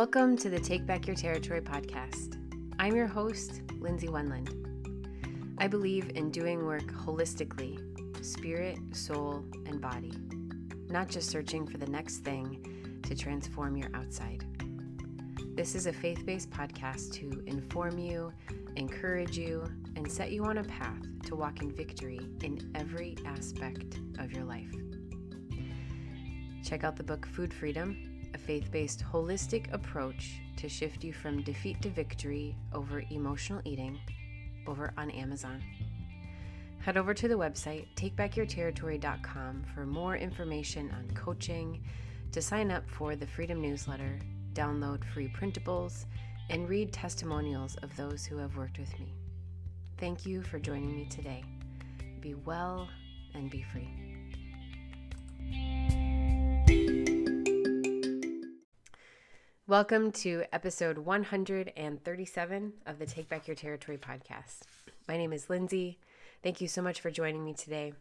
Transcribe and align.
Welcome 0.00 0.34
to 0.38 0.48
the 0.48 0.58
Take 0.58 0.86
Back 0.86 1.06
Your 1.06 1.14
Territory 1.14 1.60
podcast. 1.60 2.38
I'm 2.78 2.96
your 2.96 3.06
host, 3.06 3.60
Lindsay 3.80 4.06
Wenland. 4.06 4.48
I 5.58 5.66
believe 5.66 6.12
in 6.14 6.30
doing 6.30 6.64
work 6.64 6.86
holistically 6.86 7.78
spirit, 8.24 8.78
soul, 8.92 9.44
and 9.66 9.78
body, 9.78 10.14
not 10.88 11.10
just 11.10 11.28
searching 11.28 11.66
for 11.66 11.76
the 11.76 11.86
next 11.86 12.20
thing 12.20 12.98
to 13.02 13.14
transform 13.14 13.76
your 13.76 13.90
outside. 13.92 14.42
This 15.54 15.74
is 15.74 15.84
a 15.84 15.92
faith 15.92 16.24
based 16.24 16.48
podcast 16.48 17.12
to 17.16 17.42
inform 17.46 17.98
you, 17.98 18.32
encourage 18.76 19.36
you, 19.36 19.70
and 19.96 20.10
set 20.10 20.32
you 20.32 20.46
on 20.46 20.56
a 20.56 20.64
path 20.64 21.02
to 21.26 21.36
walk 21.36 21.60
in 21.60 21.70
victory 21.70 22.20
in 22.42 22.72
every 22.74 23.18
aspect 23.26 24.00
of 24.18 24.32
your 24.32 24.44
life. 24.44 24.74
Check 26.64 26.84
out 26.84 26.96
the 26.96 27.04
book 27.04 27.26
Food 27.26 27.52
Freedom 27.52 28.09
a 28.34 28.38
faith 28.38 28.70
based 28.70 29.04
holistic 29.12 29.72
approach 29.72 30.40
to 30.56 30.68
shift 30.68 31.04
you 31.04 31.12
from 31.12 31.42
defeat 31.42 31.80
to 31.82 31.88
victory 31.90 32.56
over 32.72 33.02
emotional 33.10 33.60
eating 33.64 33.98
over 34.66 34.92
on 34.96 35.10
Amazon. 35.10 35.62
Head 36.80 36.96
over 36.96 37.12
to 37.12 37.28
the 37.28 37.34
website 37.34 37.86
takebackyourterritory.com 37.96 39.64
for 39.74 39.84
more 39.84 40.16
information 40.16 40.90
on 40.92 41.14
coaching, 41.14 41.82
to 42.32 42.40
sign 42.40 42.70
up 42.70 42.88
for 42.88 43.16
the 43.16 43.26
Freedom 43.26 43.60
newsletter, 43.60 44.18
download 44.54 45.04
free 45.04 45.28
printables, 45.28 46.06
and 46.48 46.68
read 46.68 46.92
testimonials 46.92 47.76
of 47.82 47.94
those 47.96 48.24
who 48.24 48.36
have 48.36 48.56
worked 48.56 48.78
with 48.78 48.98
me. 48.98 49.14
Thank 49.98 50.24
you 50.24 50.42
for 50.42 50.58
joining 50.58 50.96
me 50.96 51.06
today. 51.06 51.44
Be 52.20 52.34
well 52.34 52.88
and 53.34 53.50
be 53.50 53.62
free. 53.62 53.99
Welcome 59.70 60.10
to 60.14 60.42
episode 60.52 60.98
137 60.98 62.72
of 62.86 62.98
the 62.98 63.06
Take 63.06 63.28
Back 63.28 63.46
Your 63.46 63.54
Territory 63.54 63.98
podcast. 63.98 64.62
My 65.06 65.16
name 65.16 65.32
is 65.32 65.48
Lindsay. 65.48 66.00
Thank 66.42 66.60
you 66.60 66.66
so 66.66 66.82
much 66.82 67.00
for 67.00 67.08
joining 67.12 67.44
me 67.44 67.54
today. 67.54 67.92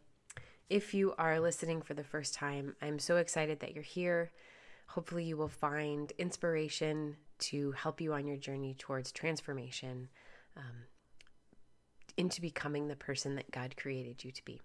If 0.72 0.96
you 0.96 1.14
are 1.20 1.40
listening 1.40 1.84
for 1.84 1.94
the 1.94 2.04
first 2.04 2.34
time, 2.34 2.76
I'm 2.82 2.98
so 2.98 3.18
excited 3.18 3.60
that 3.60 3.76
you're 3.76 3.84
here. 3.84 4.32
Hopefully, 4.88 5.26
you 5.26 5.38
will 5.38 5.48
find 5.48 6.12
inspiration 6.18 7.18
to 7.38 7.74
help 7.74 8.02
you 8.02 8.14
on 8.14 8.26
your 8.26 8.38
journey 8.38 8.76
towards 8.76 9.12
transformation 9.12 10.10
um, 10.58 10.88
into 12.18 12.42
becoming 12.42 12.88
the 12.88 12.96
person 12.96 13.36
that 13.36 13.52
God 13.52 13.78
created 13.78 14.24
you 14.24 14.32
to 14.32 14.44
be. 14.44 14.60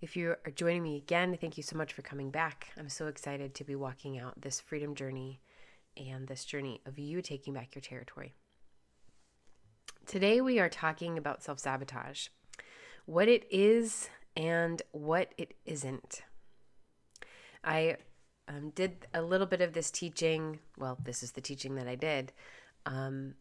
If 0.00 0.16
you 0.16 0.36
are 0.46 0.52
joining 0.54 0.84
me 0.84 0.94
again, 0.94 1.36
thank 1.40 1.56
you 1.56 1.64
so 1.64 1.76
much 1.76 1.92
for 1.92 2.02
coming 2.02 2.30
back. 2.30 2.68
I'm 2.78 2.88
so 2.88 3.08
excited 3.08 3.56
to 3.56 3.64
be 3.64 3.74
walking 3.74 4.16
out 4.16 4.40
this 4.40 4.60
freedom 4.60 4.94
journey 4.94 5.40
and 5.96 6.26
this 6.26 6.44
journey 6.44 6.80
of 6.86 6.98
you 6.98 7.22
taking 7.22 7.54
back 7.54 7.74
your 7.74 7.82
territory. 7.82 8.34
Today, 10.06 10.40
we 10.40 10.58
are 10.58 10.68
talking 10.68 11.16
about 11.16 11.42
self 11.42 11.58
sabotage, 11.58 12.28
what 13.06 13.28
it 13.28 13.46
is 13.50 14.08
and 14.36 14.82
what 14.92 15.32
it 15.38 15.54
isn't. 15.64 16.22
I 17.64 17.96
um, 18.48 18.70
did 18.70 19.06
a 19.14 19.22
little 19.22 19.46
bit 19.46 19.60
of 19.60 19.72
this 19.72 19.90
teaching. 19.90 20.58
Well, 20.76 20.98
this 21.02 21.22
is 21.22 21.32
the 21.32 21.40
teaching 21.40 21.76
that 21.76 21.86
I 21.86 21.94
did 21.94 22.32
um, 22.86 23.34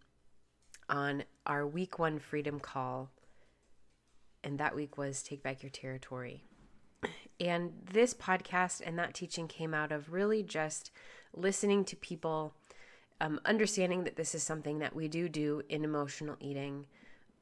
on 0.89 1.23
our 1.45 1.65
week 1.65 1.97
one 1.97 2.19
freedom 2.19 2.59
call. 2.59 3.09
And 4.43 4.59
that 4.59 4.75
week 4.75 4.97
was 4.97 5.21
Take 5.21 5.43
Back 5.43 5.63
Your 5.63 5.69
Territory. 5.69 6.43
And 7.39 7.73
this 7.91 8.13
podcast 8.13 8.81
and 8.85 8.97
that 8.99 9.15
teaching 9.15 9.47
came 9.47 9.73
out 9.73 9.91
of 9.91 10.13
really 10.13 10.43
just 10.43 10.91
listening 11.33 11.85
to 11.85 11.95
people, 11.95 12.53
um, 13.19 13.39
understanding 13.45 14.03
that 14.03 14.15
this 14.15 14.35
is 14.35 14.43
something 14.43 14.79
that 14.79 14.95
we 14.95 15.07
do 15.07 15.29
do 15.29 15.61
in 15.69 15.83
emotional 15.83 16.35
eating, 16.39 16.85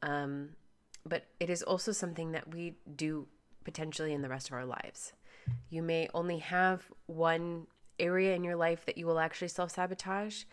um, 0.02 0.50
but 1.06 1.25
it 1.40 1.50
is 1.50 1.64
also 1.64 1.91
something 1.91 2.31
that 2.34 2.53
we 2.53 2.75
do 2.96 3.28
potentially 3.64 4.14
in 4.14 4.22
the 4.22 4.30
rest 4.30 4.47
of 4.50 4.53
our 4.53 4.66
lives. 4.66 5.14
You 5.69 5.81
may 5.81 6.09
only 6.14 6.40
have 6.40 6.84
one 7.08 7.68
area 8.00 8.36
in 8.36 8.44
your 8.44 8.56
life 8.56 8.86
that 8.86 8.97
you 8.97 9.06
will 9.06 9.19
actually 9.19 9.47
self 9.47 9.72
sabotage, 9.72 10.44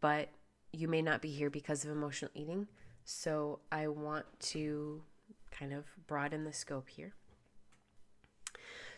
but 0.00 0.28
you 0.72 0.88
may 0.88 1.02
not 1.02 1.22
be 1.22 1.30
here 1.30 1.50
because 1.50 1.84
of 1.84 1.90
emotional 1.90 2.30
eating. 2.34 2.66
So 3.04 3.60
I 3.70 3.88
want 3.88 4.26
to 4.40 5.02
kind 5.50 5.72
of 5.72 5.84
broaden 6.06 6.44
the 6.44 6.52
scope 6.52 6.88
here. 6.88 7.14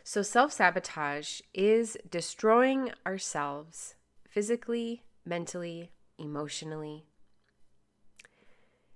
So, 0.08 0.22
self 0.22 0.52
sabotage 0.52 1.40
is 1.52 1.96
destroying 2.08 2.92
ourselves 3.04 3.96
physically, 4.30 5.02
mentally, 5.24 5.90
emotionally, 6.16 7.06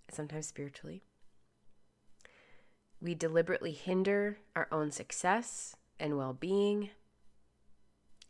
sometimes 0.08 0.46
spiritually. 0.46 1.02
We 3.02 3.16
deliberately 3.16 3.72
hinder 3.72 4.38
our 4.54 4.68
own 4.70 4.92
success 4.92 5.74
and 5.98 6.16
well 6.16 6.32
being, 6.32 6.90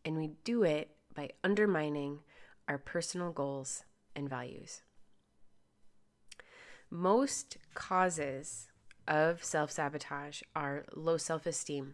and 0.02 0.16
we 0.16 0.30
do 0.42 0.62
it 0.62 0.96
by 1.14 1.32
undermining 1.44 2.20
our 2.66 2.78
personal 2.78 3.30
goals 3.30 3.84
and 4.16 4.26
values. 4.26 4.80
Most 6.88 7.58
causes 7.74 8.68
of 9.06 9.44
self 9.44 9.70
sabotage 9.70 10.40
are 10.56 10.86
low 10.94 11.18
self 11.18 11.44
esteem 11.44 11.92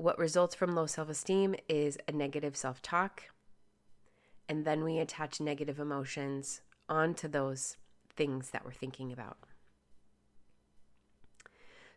what 0.00 0.18
results 0.18 0.54
from 0.54 0.74
low 0.74 0.86
self 0.86 1.08
esteem 1.08 1.54
is 1.68 1.98
a 2.08 2.12
negative 2.12 2.56
self 2.56 2.80
talk. 2.80 3.24
And 4.48 4.64
then 4.64 4.82
we 4.82 4.98
attach 4.98 5.40
negative 5.40 5.78
emotions 5.78 6.62
onto 6.88 7.28
those 7.28 7.76
things 8.16 8.50
that 8.50 8.64
we're 8.64 8.72
thinking 8.72 9.12
about. 9.12 9.38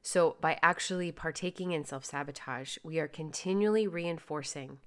So, 0.02 0.36
by 0.42 0.60
actually 0.62 1.12
partaking 1.12 1.72
in 1.72 1.86
self 1.86 2.06
sabotage, 2.06 2.78
we 2.84 3.00
are 3.00 3.08
continually 3.08 3.88
reinforcing 3.88 4.80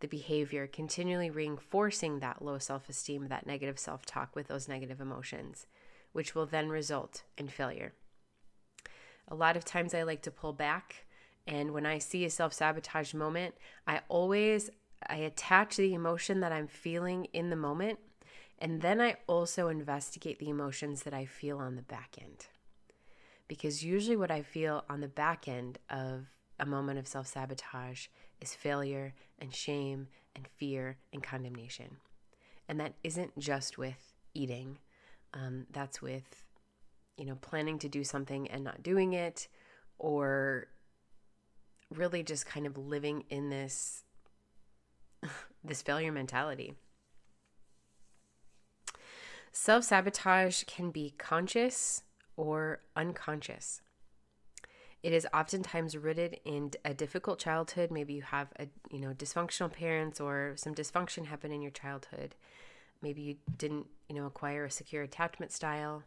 the 0.00 0.08
behavior, 0.08 0.66
continually 0.66 1.30
reinforcing 1.30 2.18
that 2.18 2.42
low 2.42 2.58
self 2.58 2.88
esteem, 2.88 3.28
that 3.28 3.46
negative 3.46 3.78
self 3.78 4.04
talk 4.04 4.34
with 4.34 4.48
those 4.48 4.68
negative 4.68 5.00
emotions, 5.00 5.66
which 6.12 6.34
will 6.34 6.46
then 6.46 6.68
result 6.68 7.22
in 7.36 7.46
failure. 7.46 7.92
A 9.28 9.36
lot 9.36 9.56
of 9.56 9.64
times 9.64 9.94
I 9.94 10.02
like 10.02 10.22
to 10.22 10.30
pull 10.30 10.52
back 10.52 11.04
and 11.48 11.72
when 11.72 11.86
I 11.86 11.98
see 11.98 12.24
a 12.26 12.30
self-sabotage 12.30 13.14
moment, 13.14 13.54
I 13.86 14.02
always 14.08 14.70
I 15.08 15.16
attach 15.16 15.76
the 15.76 15.94
emotion 15.94 16.40
that 16.40 16.52
I'm 16.52 16.66
feeling 16.66 17.26
in 17.32 17.50
the 17.50 17.56
moment 17.56 17.98
and 18.58 18.82
then 18.82 19.00
I 19.00 19.16
also 19.26 19.68
investigate 19.68 20.38
the 20.38 20.50
emotions 20.50 21.04
that 21.04 21.14
I 21.14 21.24
feel 21.24 21.58
on 21.58 21.76
the 21.76 21.82
back 21.82 22.16
end. 22.20 22.46
Because 23.46 23.84
usually 23.84 24.16
what 24.16 24.30
I 24.30 24.42
feel 24.42 24.84
on 24.90 25.00
the 25.00 25.08
back 25.08 25.48
end 25.48 25.78
of 25.88 26.26
a 26.60 26.66
moment 26.66 26.98
of 26.98 27.06
self-sabotage 27.06 28.08
is 28.40 28.54
failure 28.54 29.14
and 29.38 29.54
shame 29.54 30.08
and 30.34 30.46
fear 30.46 30.98
and 31.12 31.22
condemnation. 31.22 31.96
And 32.68 32.78
that 32.80 32.94
isn't 33.04 33.38
just 33.38 33.78
with 33.78 34.12
eating. 34.34 34.78
Um, 35.32 35.66
that's 35.70 36.02
with, 36.02 36.44
you 37.16 37.24
know, 37.24 37.36
planning 37.36 37.78
to 37.78 37.88
do 37.88 38.02
something 38.02 38.48
and 38.48 38.64
not 38.64 38.82
doing 38.82 39.12
it, 39.12 39.48
or 39.98 40.66
really 41.94 42.22
just 42.22 42.46
kind 42.46 42.66
of 42.66 42.76
living 42.76 43.24
in 43.30 43.50
this 43.50 44.04
this 45.64 45.82
failure 45.82 46.12
mentality. 46.12 46.74
Self-sabotage 49.52 50.64
can 50.64 50.90
be 50.90 51.14
conscious 51.18 52.02
or 52.36 52.80
unconscious. 52.94 53.82
It 55.02 55.12
is 55.12 55.26
oftentimes 55.32 55.96
rooted 55.96 56.40
in 56.44 56.72
a 56.84 56.92
difficult 56.92 57.38
childhood. 57.38 57.90
Maybe 57.90 58.14
you 58.14 58.22
have 58.22 58.48
a 58.58 58.66
you 58.90 59.00
know 59.00 59.12
dysfunctional 59.14 59.72
parents 59.72 60.20
or 60.20 60.54
some 60.56 60.74
dysfunction 60.74 61.26
happened 61.26 61.54
in 61.54 61.62
your 61.62 61.70
childhood. 61.70 62.34
Maybe 63.00 63.22
you 63.22 63.36
didn't 63.56 63.86
you 64.08 64.16
know 64.16 64.26
acquire 64.26 64.64
a 64.64 64.70
secure 64.70 65.02
attachment 65.02 65.52
style. 65.52 66.02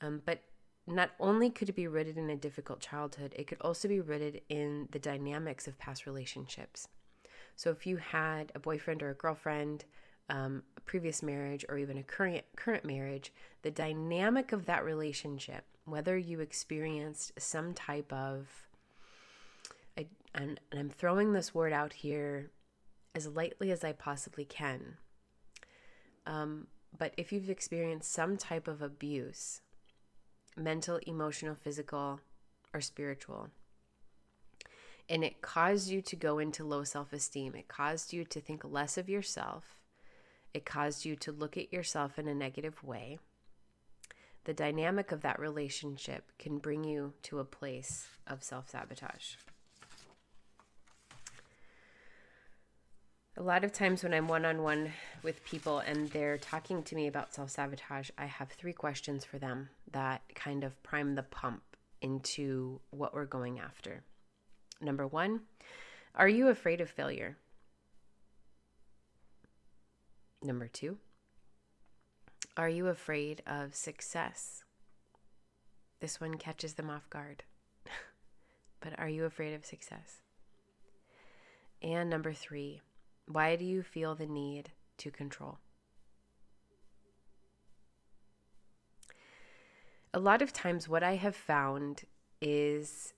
Um, 0.00 0.20
but 0.24 0.42
not 0.86 1.10
only 1.20 1.50
could 1.50 1.68
it 1.68 1.76
be 1.76 1.86
rooted 1.86 2.18
in 2.18 2.30
a 2.30 2.36
difficult 2.36 2.80
childhood, 2.80 3.34
it 3.36 3.46
could 3.46 3.60
also 3.60 3.88
be 3.88 4.00
rooted 4.00 4.42
in 4.48 4.88
the 4.90 4.98
dynamics 4.98 5.68
of 5.68 5.78
past 5.78 6.06
relationships. 6.06 6.88
So 7.54 7.70
if 7.70 7.86
you 7.86 7.98
had 7.98 8.50
a 8.54 8.58
boyfriend 8.58 9.02
or 9.02 9.10
a 9.10 9.14
girlfriend, 9.14 9.84
um, 10.28 10.62
a 10.76 10.80
previous 10.80 11.22
marriage, 11.22 11.64
or 11.68 11.78
even 11.78 11.98
a 11.98 12.02
current 12.02 12.44
current 12.56 12.84
marriage, 12.84 13.32
the 13.62 13.70
dynamic 13.70 14.52
of 14.52 14.66
that 14.66 14.84
relationship, 14.84 15.64
whether 15.84 16.16
you 16.16 16.40
experienced 16.40 17.32
some 17.38 17.74
type 17.74 18.12
of, 18.12 18.48
I, 19.96 20.06
and, 20.34 20.58
and 20.70 20.80
I'm 20.80 20.90
throwing 20.90 21.32
this 21.32 21.54
word 21.54 21.72
out 21.72 21.92
here 21.92 22.50
as 23.14 23.26
lightly 23.26 23.70
as 23.70 23.84
I 23.84 23.92
possibly 23.92 24.44
can. 24.44 24.96
Um, 26.26 26.68
but 26.96 27.12
if 27.16 27.32
you've 27.32 27.50
experienced 27.50 28.12
some 28.12 28.36
type 28.36 28.68
of 28.68 28.80
abuse, 28.80 29.60
mental, 30.56 30.98
emotional, 31.06 31.54
physical, 31.54 32.20
or 32.74 32.80
spiritual. 32.80 33.48
and 35.08 35.24
it 35.24 35.42
caused 35.42 35.88
you 35.90 36.00
to 36.00 36.16
go 36.16 36.38
into 36.38 36.64
low 36.64 36.84
self 36.84 37.12
esteem. 37.12 37.54
It 37.54 37.68
caused 37.68 38.12
you 38.12 38.24
to 38.24 38.40
think 38.40 38.64
less 38.64 38.96
of 38.96 39.08
yourself. 39.08 39.76
It 40.54 40.64
caused 40.64 41.04
you 41.04 41.16
to 41.16 41.32
look 41.32 41.56
at 41.56 41.72
yourself 41.72 42.18
in 42.18 42.28
a 42.28 42.34
negative 42.34 42.82
way. 42.84 43.18
The 44.44 44.54
dynamic 44.54 45.12
of 45.12 45.22
that 45.22 45.38
relationship 45.40 46.32
can 46.38 46.58
bring 46.58 46.84
you 46.84 47.14
to 47.24 47.38
a 47.40 47.44
place 47.44 48.08
of 48.26 48.42
self 48.44 48.70
sabotage. 48.70 49.34
A 53.36 53.42
lot 53.42 53.64
of 53.64 53.72
times 53.72 54.02
when 54.02 54.12
I'm 54.12 54.28
one 54.28 54.44
on 54.44 54.62
one 54.62 54.92
with 55.22 55.42
people 55.44 55.78
and 55.78 56.10
they're 56.10 56.36
talking 56.36 56.82
to 56.82 56.94
me 56.94 57.06
about 57.06 57.34
self 57.34 57.50
sabotage, 57.50 58.10
I 58.18 58.26
have 58.26 58.50
three 58.50 58.74
questions 58.74 59.24
for 59.24 59.38
them 59.38 59.70
that 59.92 60.20
kind 60.34 60.64
of 60.64 60.80
prime 60.82 61.14
the 61.14 61.22
pump 61.22 61.62
into 62.02 62.80
what 62.90 63.14
we're 63.14 63.24
going 63.24 63.58
after. 63.58 64.02
Number 64.82 65.06
one, 65.06 65.40
are 66.14 66.28
you 66.28 66.48
afraid 66.48 66.82
of 66.82 66.90
failure? 66.90 67.38
Number 70.42 70.68
two, 70.68 70.98
are 72.56 72.68
you 72.68 72.88
afraid 72.88 73.42
of 73.46 73.74
success? 73.74 74.62
This 76.00 76.20
one 76.20 76.36
catches 76.36 76.74
them 76.74 76.90
off 76.90 77.08
guard. 77.08 77.44
but 78.80 78.98
are 78.98 79.08
you 79.08 79.24
afraid 79.24 79.54
of 79.54 79.64
success? 79.64 80.16
And 81.80 82.10
number 82.10 82.32
three, 82.32 82.82
why 83.26 83.56
do 83.56 83.64
you 83.64 83.82
feel 83.82 84.14
the 84.14 84.26
need 84.26 84.72
to 84.98 85.10
control? 85.10 85.58
A 90.14 90.20
lot 90.20 90.42
of 90.42 90.52
times, 90.52 90.88
what 90.88 91.02
I 91.02 91.16
have 91.16 91.34
found 91.34 92.02
is 92.40 93.14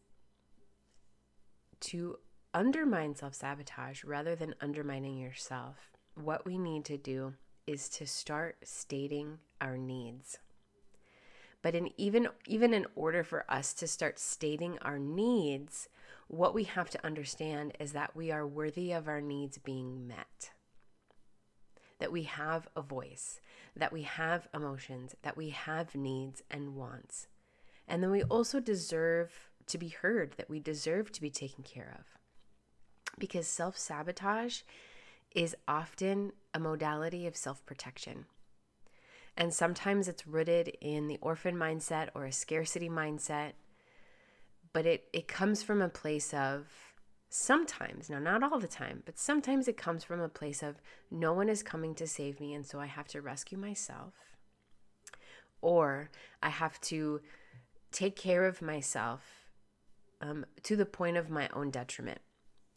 to 1.81 2.19
undermine 2.53 3.17
self 3.17 3.35
sabotage 3.35 4.05
rather 4.05 4.37
than 4.37 4.55
undermining 4.61 5.19
yourself. 5.19 5.91
What 6.15 6.47
we 6.47 6.57
need 6.57 6.85
to 6.85 6.97
do 6.97 7.35
is 7.67 7.89
to 7.89 8.07
start 8.07 8.57
stating 8.63 9.39
our 9.61 9.77
needs. 9.77 10.39
But 11.63 11.75
in 11.75 11.91
even 11.97 12.29
even 12.47 12.73
in 12.73 12.87
order 12.95 13.25
for 13.25 13.45
us 13.51 13.73
to 13.75 13.87
start 13.89 14.19
stating 14.19 14.79
our 14.83 14.99
needs, 14.99 15.89
what 16.29 16.55
we 16.55 16.65
have 16.65 16.91
to 16.91 17.07
understand 17.07 17.77
is 17.79 17.93
that 17.93 18.17
we 18.17 18.31
are 18.31 18.47
worthy 18.47 18.93
of 18.93 19.09
our 19.09 19.21
needs 19.21 19.59
being 19.59 20.07
met. 20.07 20.51
That 21.99 22.13
we 22.13 22.25
have 22.25 22.69
a 22.75 22.83
voice, 22.83 23.41
that 23.77 23.93
we 23.93 24.03
have 24.03 24.49
emotions, 24.55 25.15
that 25.23 25.37
we 25.37 25.51
have 25.51 25.95
needs 25.95 26.43
and 26.51 26.75
wants. 26.75 27.29
And 27.87 28.03
then 28.03 28.11
we 28.11 28.23
also 28.25 28.61
deserve 28.61 29.51
to 29.67 29.79
be 29.79 29.89
heard, 29.89 30.35
that 30.37 30.51
we 30.51 30.61
deserve 30.61 31.13
to 31.13 31.21
be 31.21 31.31
taken 31.31 31.63
care 31.63 31.97
of. 31.99 32.07
Because 33.19 33.47
self 33.47 33.79
sabotage 33.79 34.63
is 35.35 35.57
often 35.69 36.33
a 36.53 36.59
modality 36.59 37.27
of 37.27 37.37
self 37.37 37.65
protection. 37.67 38.27
And 39.37 39.53
sometimes 39.53 40.09
it's 40.09 40.27
rooted 40.27 40.77
in 40.81 41.09
the 41.09 41.19
orphan 41.21 41.57
mindset 41.57 42.09
or 42.15 42.25
a 42.25 42.33
scarcity 42.33 42.89
mindset 42.89 43.53
but 44.75 44.85
it 44.85 45.09
it 45.15 45.27
comes 45.27 45.63
from 45.63 45.81
a 45.81 45.89
place 45.89 46.35
of 46.35 46.67
sometimes 47.31 48.11
now 48.11 48.19
not 48.19 48.43
all 48.43 48.59
the 48.59 48.69
time 48.69 49.03
but 49.07 49.19
sometimes 49.19 49.67
it 49.67 49.79
comes 49.79 50.05
from 50.05 50.21
a 50.21 50.29
place 50.29 50.63
of 50.63 50.77
no 51.11 51.33
one 51.33 51.49
is 51.49 51.63
coming 51.63 51.95
to 51.95 52.07
save 52.07 52.39
me 52.39 52.53
and 52.53 52.67
so 52.67 52.79
i 52.79 52.87
have 52.87 53.09
to 53.09 53.23
rescue 53.23 53.57
myself. 53.57 54.13
Or 55.63 56.11
i 56.43 56.51
have 56.51 56.79
to 56.83 57.23
take 57.91 58.17
care 58.17 58.45
of 58.45 58.61
myself 58.61 59.23
um, 60.21 60.45
to 60.65 60.77
the 60.77 60.85
point 60.85 61.17
of 61.17 61.31
my 61.31 61.49
own 61.55 61.71
detriment 61.71 62.21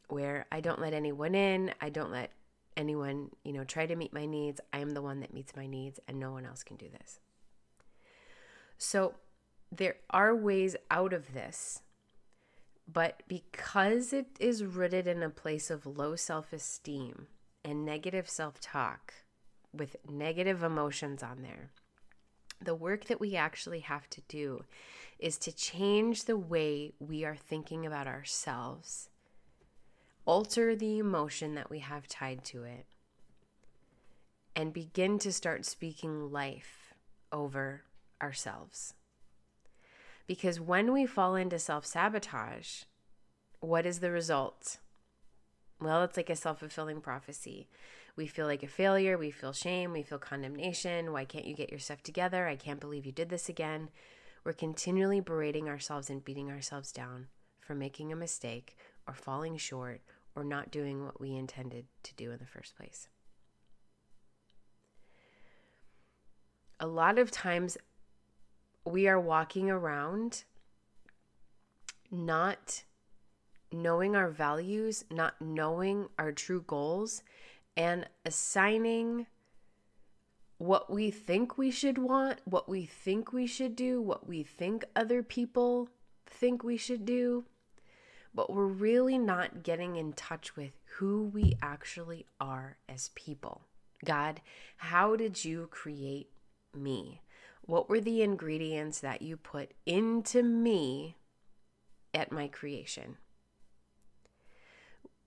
where 0.08 0.46
i 0.54 0.62
don't 0.62 0.80
let 0.80 0.94
anyone 0.94 1.36
in 1.36 1.74
i 1.82 1.90
don't 1.90 2.12
let 2.12 2.32
anyone 2.78 3.32
you 3.44 3.52
know 3.52 3.64
try 3.64 3.86
to 3.86 3.96
meet 3.96 4.14
my 4.14 4.26
needs. 4.26 4.62
I 4.72 4.80
am 4.80 4.92
the 4.92 5.02
one 5.02 5.20
that 5.20 5.34
meets 5.34 5.56
my 5.56 5.66
needs 5.66 6.00
and 6.08 6.20
no 6.20 6.32
one 6.32 6.46
else 6.46 6.64
can 6.64 6.78
do 6.78 6.88
this. 6.90 7.20
So 8.78 9.16
there 9.72 9.96
are 10.12 10.36
ways 10.36 10.76
out 10.92 11.12
of 11.12 11.34
this 11.34 11.82
but 12.92 13.24
because 13.28 14.14
it 14.14 14.28
is 14.40 14.64
rooted 14.64 15.08
in 15.08 15.22
a 15.22 15.30
place 15.30 15.70
of 15.70 15.86
low 15.86 16.16
self 16.16 16.54
esteem 16.54 17.28
and 17.64 17.86
negative 17.86 18.30
self 18.30 18.60
talk 18.60 19.14
with 19.74 19.98
negative 20.10 20.64
emotions 20.64 21.22
on 21.22 21.42
there, 21.42 21.72
the 22.62 22.76
work 22.76 23.06
that 23.06 23.20
we 23.20 23.36
actually 23.36 23.82
have 23.82 24.10
to 24.10 24.22
do 24.28 24.64
is 25.20 25.38
to 25.40 25.52
change 25.52 26.24
the 26.24 26.38
way 26.38 26.94
we 27.00 27.26
are 27.26 27.36
thinking 27.36 27.86
about 27.86 28.08
ourselves, 28.08 29.10
alter 30.26 30.76
the 30.76 31.00
emotion 31.00 31.56
that 31.56 31.70
we 31.70 31.80
have 31.80 32.08
tied 32.08 32.44
to 32.46 32.64
it, 32.64 32.86
and 34.56 34.74
begin 34.74 35.20
to 35.20 35.32
start 35.32 35.66
speaking 35.66 36.32
life 36.32 36.94
over 37.32 37.84
ourselves. 38.22 38.94
Because 40.28 40.60
when 40.60 40.92
we 40.92 41.06
fall 41.06 41.36
into 41.36 41.58
self 41.58 41.86
sabotage, 41.86 42.84
what 43.60 43.86
is 43.86 44.00
the 44.00 44.12
result? 44.12 44.78
Well, 45.80 46.04
it's 46.04 46.18
like 46.18 46.30
a 46.30 46.36
self 46.36 46.60
fulfilling 46.60 47.02
prophecy. 47.02 47.68
We 48.16 48.28
feel 48.28 48.48
like 48.48 48.64
a 48.64 48.68
failure. 48.68 49.18
We 49.18 49.32
feel 49.32 49.54
shame. 49.54 49.94
We 49.94 50.04
feel 50.04 50.18
condemnation. 50.18 51.14
Why 51.14 51.24
can't 51.24 51.46
you 51.46 51.56
get 51.56 51.70
your 51.70 51.80
stuff 51.80 52.04
together? 52.04 52.48
I 52.48 52.56
can't 52.56 52.80
believe 52.80 53.06
you 53.06 53.12
did 53.12 53.30
this 53.30 53.48
again. 53.48 53.90
We're 54.44 54.54
continually 54.54 55.20
berating 55.20 55.70
ourselves 55.70 56.10
and 56.10 56.24
beating 56.24 56.50
ourselves 56.50 56.92
down 56.92 57.28
for 57.60 57.76
making 57.76 58.12
a 58.12 58.16
mistake 58.16 58.78
or 59.08 59.14
falling 59.14 59.58
short 59.58 60.02
or 60.36 60.44
not 60.44 60.72
doing 60.72 61.04
what 61.06 61.20
we 61.20 61.36
intended 61.36 61.86
to 62.04 62.16
do 62.16 62.32
in 62.32 62.40
the 62.40 62.46
first 62.46 62.76
place. 62.76 63.08
A 66.80 66.88
lot 66.88 67.18
of 67.18 67.32
times, 67.32 67.78
we 68.92 69.08
are 69.08 69.20
walking 69.20 69.70
around 69.70 70.44
not 72.10 72.84
knowing 73.72 74.16
our 74.16 74.30
values, 74.30 75.04
not 75.12 75.42
knowing 75.42 76.08
our 76.18 76.32
true 76.32 76.64
goals, 76.66 77.24
and 77.76 78.08
assigning 78.26 79.28
what 80.58 80.90
we 80.92 81.12
think 81.12 81.58
we 81.58 81.70
should 81.70 81.98
want, 81.98 82.40
what 82.46 82.68
we 82.68 82.86
think 82.86 83.32
we 83.32 83.46
should 83.46 83.76
do, 83.76 84.02
what 84.02 84.28
we 84.28 84.42
think 84.42 84.86
other 84.96 85.22
people 85.22 85.90
think 86.26 86.64
we 86.64 86.78
should 86.78 87.06
do. 87.06 87.46
But 88.34 88.52
we're 88.52 88.66
really 88.66 89.18
not 89.18 89.64
getting 89.64 89.96
in 89.96 90.14
touch 90.14 90.56
with 90.56 90.72
who 90.98 91.24
we 91.24 91.58
actually 91.62 92.26
are 92.40 92.78
as 92.90 93.12
people. 93.16 93.62
God, 94.06 94.42
how 94.78 95.16
did 95.16 95.44
you 95.44 95.68
create 95.72 96.30
me? 96.76 97.22
What 97.68 97.90
were 97.90 98.00
the 98.00 98.22
ingredients 98.22 99.02
that 99.02 99.22
you 99.22 99.36
put 99.36 99.74
into 99.86 100.42
me 100.42 101.18
at 102.14 102.32
my 102.32 102.48
creation? 102.48 103.18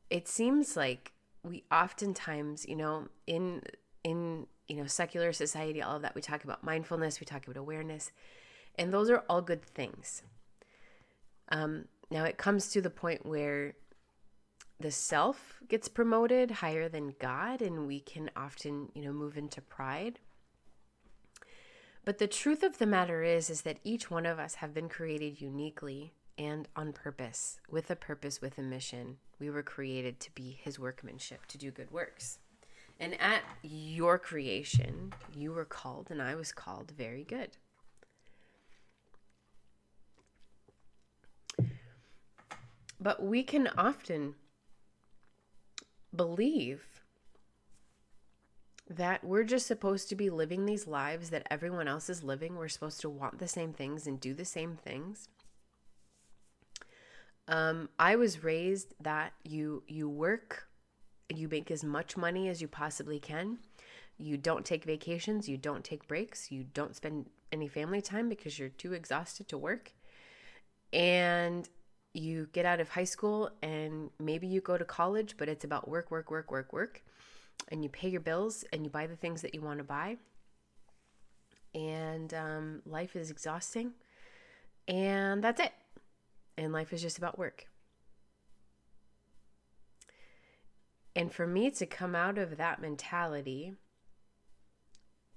It 0.09 0.27
seems 0.27 0.75
like 0.75 1.13
we 1.45 1.65
oftentimes, 1.71 2.67
you 2.67 2.77
know, 2.77 3.09
in 3.27 3.63
in 4.03 4.47
you 4.69 4.77
know 4.77 4.87
secular 4.87 5.33
society, 5.33 5.83
all 5.83 5.97
of 5.97 6.03
that 6.03 6.15
we 6.15 6.23
talk 6.23 6.43
about 6.43 6.65
mindfulness, 6.65 7.21
we 7.21 7.27
talk 7.27 7.45
about 7.47 7.59
awareness, 7.59 8.11
and 8.75 8.93
those 8.93 9.11
are 9.11 9.23
all 9.29 9.43
good 9.43 9.63
things. 9.63 10.23
Um, 11.51 11.85
now 12.11 12.25
it 12.25 12.39
comes 12.39 12.69
to 12.69 12.81
the 12.81 12.91
point 12.91 13.27
where 13.27 13.75
the 14.81 14.91
self 14.91 15.61
gets 15.69 15.89
promoted 15.89 16.51
higher 16.51 16.89
than 16.89 17.15
God, 17.21 17.61
and 17.61 17.87
we 17.87 18.01
can 18.01 18.31
often, 18.35 18.89
you 18.95 19.05
know, 19.05 19.13
move 19.13 19.37
into 19.37 19.61
pride. 19.61 20.19
But 22.05 22.19
the 22.19 22.27
truth 22.27 22.63
of 22.63 22.79
the 22.79 22.87
matter 22.87 23.23
is 23.23 23.51
is 23.51 23.63
that 23.63 23.79
each 23.85 24.11
one 24.11 24.27
of 24.27 24.39
us 24.39 24.57
have 24.57 24.73
been 24.73 24.89
created 24.89 25.41
uniquely 25.41 26.13
and 26.39 26.67
on 26.75 26.93
purpose, 26.93 27.61
with 27.69 27.91
a 27.91 27.97
purpose, 27.97 28.41
with 28.41 28.57
a 28.57 28.63
mission. 28.63 29.19
We 29.39 29.51
were 29.51 29.63
created 29.63 30.21
to 30.21 30.35
be 30.35 30.59
his 30.63 30.79
workmanship, 30.79 31.45
to 31.47 31.59
do 31.59 31.71
good 31.71 31.91
works. 31.91 32.39
And 32.99 33.21
at 33.21 33.43
your 33.63 34.19
creation, 34.19 35.13
you 35.35 35.53
were 35.53 35.65
called 35.65 36.11
and 36.11 36.23
I 36.23 36.35
was 36.35 36.53
called 36.53 36.93
very 36.97 37.25
good. 37.25 37.57
But 42.99 43.23
we 43.23 43.43
can 43.43 43.69
often 43.79 44.35
believe 46.15 47.00
that 48.91 49.23
we're 49.23 49.45
just 49.45 49.69
supposed 49.69 50.09
to 50.09 50.17
be 50.17 50.29
living 50.29 50.67
these 50.67 50.89
lives 50.89 51.31
that 51.31 51.47
everyone 51.49 51.87
else 51.87 52.11
is 52.11 52.25
living. 52.25 52.57
We're 52.57 52.69
supposed 52.69 53.01
to 53.03 53.09
want 53.09 53.39
the 53.39 53.47
same 53.47 53.73
things 53.73 54.07
and 54.07 54.19
do 54.19 54.35
the 54.35 54.45
same 54.45 54.77
things. 54.77 55.29
Um, 57.47 57.89
I 57.99 58.17
was 58.17 58.43
raised 58.43 58.95
that 59.01 59.33
you 59.45 59.85
you 59.87 60.09
work, 60.09 60.67
you 61.29 61.49
make 61.49 61.71
as 61.71 61.85
much 61.85 62.17
money 62.17 62.49
as 62.49 62.61
you 62.61 62.69
possibly 62.69 63.21
can. 63.21 63.59
You 64.19 64.37
don't 64.37 64.65
take 64.65 64.85
vacations, 64.85 65.49
you 65.49 65.57
don't 65.57 65.85
take 65.85 66.07
breaks, 66.07 66.51
you 66.51 66.65
don't 66.75 66.95
spend 66.95 67.27
any 67.53 67.69
family 67.69 68.03
time 68.03 68.29
because 68.29 68.59
you're 68.59 68.69
too 68.69 68.93
exhausted 68.93 69.49
to 69.49 69.59
work. 69.59 69.93
And 70.93 71.69
you 72.13 72.49
get 72.53 72.67
out 72.67 72.81
of 72.81 72.89
high 72.89 73.05
school 73.05 73.51
and 73.63 74.11
maybe 74.19 74.49
you 74.49 74.61
go 74.61 74.77
to 74.77 74.85
college, 74.85 75.37
but 75.37 75.49
it's 75.49 75.65
about 75.65 75.89
work, 75.89 76.11
work, 76.11 76.31
work, 76.31 76.51
work, 76.51 76.73
work. 76.73 77.03
And 77.69 77.83
you 77.83 77.89
pay 77.89 78.09
your 78.09 78.21
bills 78.21 78.65
and 78.73 78.85
you 78.85 78.91
buy 78.91 79.07
the 79.07 79.17
things 79.17 79.43
that 79.43 79.55
you 79.55 79.61
want 79.61 79.79
to 79.79 79.85
buy. 79.85 80.17
And 81.75 82.35
um, 82.35 82.83
life 82.85 83.15
is 83.15 83.31
exhausting. 83.31 83.93
And 84.89 85.43
that's 85.43 85.61
it. 85.61 85.73
And 86.59 86.73
life 86.73 86.93
is 86.93 87.01
just 87.01 87.19
about 87.19 87.39
work. 87.39 87.67
And 91.15 91.33
for 91.33 91.47
me 91.47 91.71
to 91.73 91.87
come 91.87 92.15
out 92.15 92.39
of 92.39 92.57
that 92.57 92.81
mentality, 92.81 93.75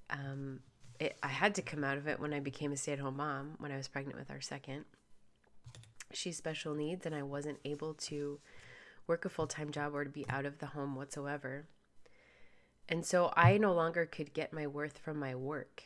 um, 0.09 0.59
it, 0.99 1.17
I 1.23 1.27
had 1.27 1.55
to 1.55 1.61
come 1.61 1.83
out 1.83 1.97
of 1.97 2.07
it 2.07 2.19
when 2.19 2.33
I 2.33 2.39
became 2.39 2.71
a 2.71 2.77
stay 2.77 2.93
at 2.93 2.99
home 2.99 3.17
mom, 3.17 3.55
when 3.57 3.71
I 3.71 3.77
was 3.77 3.87
pregnant 3.87 4.17
with 4.17 4.29
our 4.29 4.41
second. 4.41 4.85
She's 6.11 6.37
special 6.37 6.75
needs, 6.75 7.05
and 7.05 7.15
I 7.15 7.23
wasn't 7.23 7.57
able 7.65 7.95
to 7.95 8.39
work 9.07 9.25
a 9.25 9.29
full 9.29 9.47
time 9.47 9.71
job 9.71 9.95
or 9.95 10.03
to 10.03 10.09
be 10.09 10.25
out 10.29 10.45
of 10.45 10.59
the 10.59 10.67
home 10.67 10.95
whatsoever. 10.95 11.65
And 12.89 13.05
so 13.05 13.31
I 13.35 13.57
no 13.57 13.73
longer 13.73 14.05
could 14.05 14.33
get 14.33 14.53
my 14.53 14.67
worth 14.67 14.97
from 14.97 15.19
my 15.19 15.35
work. 15.35 15.83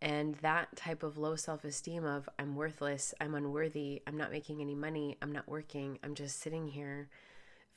And 0.00 0.34
that 0.36 0.74
type 0.76 1.02
of 1.02 1.16
low 1.16 1.36
self 1.36 1.64
esteem 1.64 2.04
of 2.04 2.28
I'm 2.38 2.56
worthless, 2.56 3.14
I'm 3.20 3.34
unworthy, 3.34 4.02
I'm 4.06 4.16
not 4.16 4.32
making 4.32 4.60
any 4.60 4.74
money, 4.74 5.16
I'm 5.22 5.30
not 5.30 5.48
working, 5.48 5.98
I'm 6.02 6.14
just 6.14 6.40
sitting 6.40 6.68
here 6.68 7.08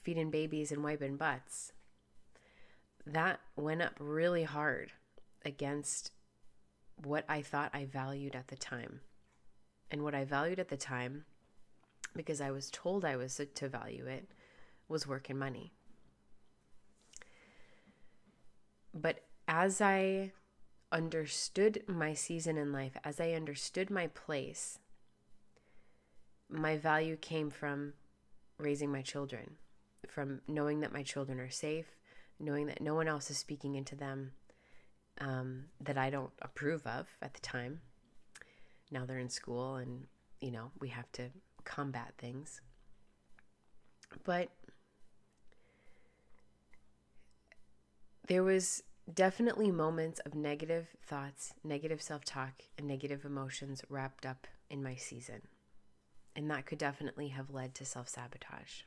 feeding 0.01 0.29
babies 0.29 0.71
and 0.71 0.83
wiping 0.83 1.17
butts. 1.17 1.71
That 3.05 3.39
went 3.55 3.81
up 3.81 3.93
really 3.99 4.43
hard 4.43 4.91
against 5.43 6.11
what 7.03 7.25
I 7.27 7.41
thought 7.41 7.71
I 7.73 7.85
valued 7.85 8.35
at 8.35 8.47
the 8.47 8.55
time. 8.55 9.01
And 9.91 10.03
what 10.03 10.15
I 10.15 10.25
valued 10.25 10.59
at 10.59 10.69
the 10.69 10.77
time, 10.77 11.25
because 12.15 12.41
I 12.41 12.51
was 12.51 12.71
told 12.71 13.05
I 13.05 13.15
was 13.15 13.39
to 13.53 13.69
value 13.69 14.07
it, 14.07 14.27
was 14.87 15.07
work 15.07 15.29
and 15.29 15.39
money. 15.39 15.73
But 18.95 19.19
as 19.47 19.81
I 19.81 20.31
understood 20.91 21.83
my 21.87 22.13
season 22.13 22.57
in 22.57 22.71
life, 22.71 22.95
as 23.03 23.19
I 23.19 23.31
understood 23.31 23.89
my 23.89 24.07
place, 24.07 24.79
my 26.49 26.77
value 26.77 27.17
came 27.17 27.49
from 27.49 27.93
raising 28.57 28.91
my 28.91 29.01
children 29.01 29.57
from 30.07 30.41
knowing 30.47 30.81
that 30.81 30.93
my 30.93 31.03
children 31.03 31.39
are 31.39 31.49
safe, 31.49 31.95
knowing 32.39 32.67
that 32.67 32.81
no 32.81 32.95
one 32.95 33.07
else 33.07 33.29
is 33.29 33.37
speaking 33.37 33.75
into 33.75 33.95
them 33.95 34.31
um, 35.19 35.65
that 35.81 35.97
I 35.97 36.09
don't 36.09 36.31
approve 36.41 36.85
of 36.85 37.07
at 37.21 37.33
the 37.33 37.41
time. 37.41 37.81
Now 38.91 39.05
they're 39.05 39.19
in 39.19 39.29
school 39.29 39.75
and, 39.75 40.05
you 40.41 40.51
know, 40.51 40.71
we 40.79 40.89
have 40.89 41.11
to 41.13 41.29
combat 41.63 42.13
things. 42.17 42.61
But 44.23 44.49
there 48.27 48.43
was 48.43 48.83
definitely 49.13 49.71
moments 49.71 50.19
of 50.25 50.33
negative 50.33 50.87
thoughts, 51.05 51.53
negative 51.63 52.01
self-talk, 52.01 52.63
and 52.77 52.87
negative 52.87 53.23
emotions 53.23 53.83
wrapped 53.89 54.25
up 54.25 54.47
in 54.69 54.81
my 54.81 54.95
season. 54.95 55.41
And 56.35 56.49
that 56.49 56.65
could 56.65 56.79
definitely 56.79 57.29
have 57.29 57.51
led 57.51 57.75
to 57.75 57.85
self-sabotage. 57.85 58.81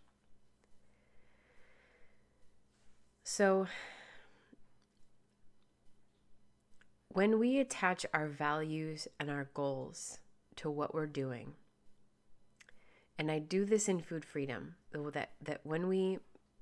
So, 3.25 3.67
when 7.09 7.39
we 7.39 7.59
attach 7.59 8.05
our 8.13 8.27
values 8.27 9.07
and 9.21 9.31
our 9.31 9.51
goals 9.55 10.19
to 10.57 10.71
what 10.71 10.95
we're 10.95 11.07
doing, 11.07 11.53
and 13.19 13.31
I 13.31 13.39
do 13.39 13.65
this 13.65 13.89
in 13.89 14.01
food 14.01 14.25
freedom, 14.25 14.75
that, 14.93 15.33
that 15.43 15.61
when 15.65 15.89
we 15.89 16.19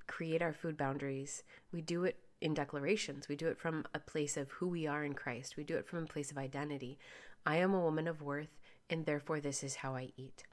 create 0.07 0.41
our 0.41 0.53
food 0.53 0.77
boundaries, 0.77 1.43
we 1.71 1.81
do 1.81 2.03
it 2.03 2.17
in 2.41 2.53
declarations. 2.53 3.27
We 3.27 3.35
do 3.35 3.47
it 3.47 3.59
from 3.59 3.85
a 3.93 3.99
place 3.99 4.37
of 4.37 4.51
who 4.51 4.67
we 4.67 4.87
are 4.87 5.03
in 5.03 5.13
Christ. 5.13 5.57
We 5.57 5.63
do 5.63 5.75
it 5.75 5.87
from 5.87 6.03
a 6.03 6.07
place 6.07 6.31
of 6.31 6.37
identity. 6.37 6.97
I 7.45 7.57
am 7.57 7.73
a 7.73 7.79
woman 7.79 8.07
of 8.07 8.21
worth, 8.21 8.57
and 8.89 9.05
therefore 9.05 9.39
this 9.39 9.63
is 9.63 9.75
how 9.75 9.95
I 9.95 10.11
eat. 10.17 10.43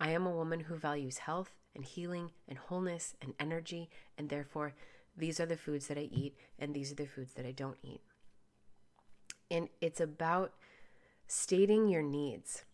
I 0.00 0.10
am 0.10 0.26
a 0.26 0.34
woman 0.34 0.60
who 0.60 0.76
values 0.76 1.18
health 1.18 1.52
and 1.74 1.84
healing 1.84 2.32
and 2.48 2.58
wholeness 2.58 3.14
and 3.22 3.34
energy, 3.38 3.88
and 4.18 4.28
therefore 4.28 4.74
these 5.16 5.38
are 5.40 5.46
the 5.46 5.56
foods 5.56 5.86
that 5.88 5.98
I 5.98 6.08
eat, 6.12 6.36
and 6.58 6.74
these 6.74 6.92
are 6.92 6.96
the 6.96 7.06
foods 7.06 7.34
that 7.34 7.46
I 7.46 7.52
don't 7.52 7.78
eat. 7.82 8.00
And 9.50 9.68
it's 9.80 10.00
about 10.00 10.52
stating 11.26 11.88
your 11.88 12.02
needs. 12.02 12.64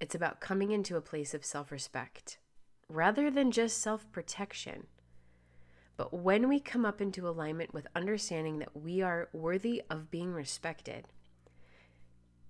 It's 0.00 0.14
about 0.14 0.40
coming 0.40 0.70
into 0.70 0.96
a 0.96 1.00
place 1.00 1.34
of 1.34 1.44
self 1.44 1.70
respect 1.72 2.38
rather 2.88 3.30
than 3.30 3.50
just 3.50 3.80
self 3.80 4.10
protection. 4.12 4.86
But 5.96 6.12
when 6.12 6.48
we 6.48 6.58
come 6.58 6.84
up 6.84 7.00
into 7.00 7.28
alignment 7.28 7.74
with 7.74 7.86
understanding 7.94 8.58
that 8.58 8.76
we 8.76 9.02
are 9.02 9.28
worthy 9.32 9.82
of 9.90 10.10
being 10.10 10.32
respected, 10.32 11.06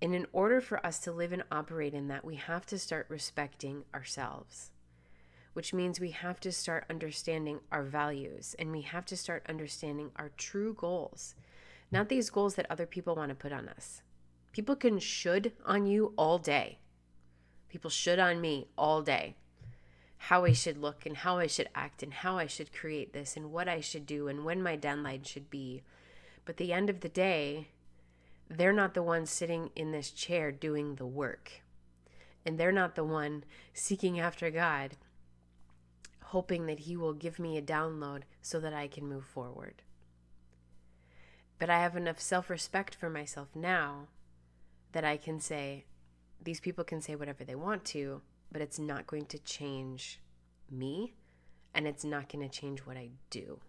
and 0.01 0.15
in 0.15 0.27
order 0.33 0.59
for 0.59 0.85
us 0.85 0.99
to 0.99 1.11
live 1.11 1.31
and 1.31 1.43
operate 1.51 1.93
in 1.93 2.07
that, 2.07 2.25
we 2.25 2.35
have 2.35 2.65
to 2.67 2.79
start 2.79 3.05
respecting 3.09 3.83
ourselves 3.93 4.71
which 5.53 5.73
means 5.73 5.99
we 5.99 6.09
have 6.09 6.39
to 6.39 6.51
start 6.51 6.85
understanding 6.89 7.59
our 7.71 7.83
values 7.83 8.55
and 8.57 8.71
we 8.71 8.81
have 8.81 9.05
to 9.05 9.17
start 9.17 9.45
understanding 9.47 10.11
our 10.15 10.29
true 10.29 10.73
goals, 10.73 11.35
not 11.91 12.09
these 12.09 12.29
goals 12.29 12.55
that 12.55 12.69
other 12.69 12.85
people 12.85 13.15
want 13.15 13.29
to 13.29 13.35
put 13.35 13.53
on 13.53 13.69
us. 13.69 14.01
People 14.51 14.75
can 14.75 14.99
should 14.99 15.53
on 15.65 15.85
you 15.85 16.13
all 16.17 16.37
day. 16.37 16.79
People 17.69 17.89
should 17.89 18.19
on 18.19 18.41
me 18.41 18.67
all 18.77 19.01
day. 19.01 19.35
How 20.27 20.45
I 20.45 20.53
should 20.53 20.77
look 20.77 21.05
and 21.05 21.17
how 21.17 21.37
I 21.37 21.47
should 21.47 21.69
act 21.75 22.03
and 22.03 22.13
how 22.13 22.37
I 22.37 22.47
should 22.47 22.73
create 22.73 23.13
this 23.13 23.35
and 23.35 23.51
what 23.51 23.67
I 23.67 23.81
should 23.81 24.05
do 24.05 24.27
and 24.27 24.45
when 24.45 24.61
my 24.61 24.75
deadline 24.75 25.23
should 25.23 25.49
be. 25.49 25.83
But 26.45 26.57
the 26.57 26.73
end 26.73 26.89
of 26.89 27.01
the 27.01 27.09
day, 27.09 27.67
they're 28.49 28.73
not 28.73 28.93
the 28.93 29.03
ones 29.03 29.29
sitting 29.29 29.69
in 29.75 29.91
this 29.91 30.11
chair 30.11 30.51
doing 30.51 30.95
the 30.95 31.05
work. 31.05 31.63
And 32.45 32.57
they're 32.57 32.71
not 32.71 32.95
the 32.95 33.03
one 33.03 33.43
seeking 33.73 34.19
after 34.19 34.49
God 34.49 34.97
hoping 36.33 36.65
that 36.65 36.79
He 36.79 36.97
will 36.97 37.13
give 37.13 37.37
me 37.37 37.57
a 37.57 37.61
download 37.61 38.23
so 38.41 38.59
that 38.59 38.73
I 38.73 38.87
can 38.87 39.07
move 39.07 39.23
forward. 39.23 39.83
But 41.59 41.69
I 41.69 41.79
have 41.79 41.95
enough 41.95 42.19
self 42.19 42.49
respect 42.49 42.95
for 42.95 43.07
myself 43.07 43.49
now 43.53 44.07
that 44.93 45.05
I 45.05 45.15
can 45.15 45.39
say, 45.39 45.85
these 46.43 46.59
people 46.59 46.83
can 46.83 47.01
say 47.01 47.15
whatever 47.15 47.43
they 47.43 47.53
want 47.53 47.85
to, 47.85 48.21
but 48.53 48.61
it's 48.61 48.79
not 48.79 49.07
going 49.07 49.25
to 49.25 49.39
change 49.39 50.21
me 50.69 51.15
and 51.73 51.87
it's 51.87 52.05
not 52.05 52.29
going 52.31 52.47
to 52.47 52.59
change 52.59 52.81
what 52.81 52.95
I 52.95 53.09
do. 53.31 53.59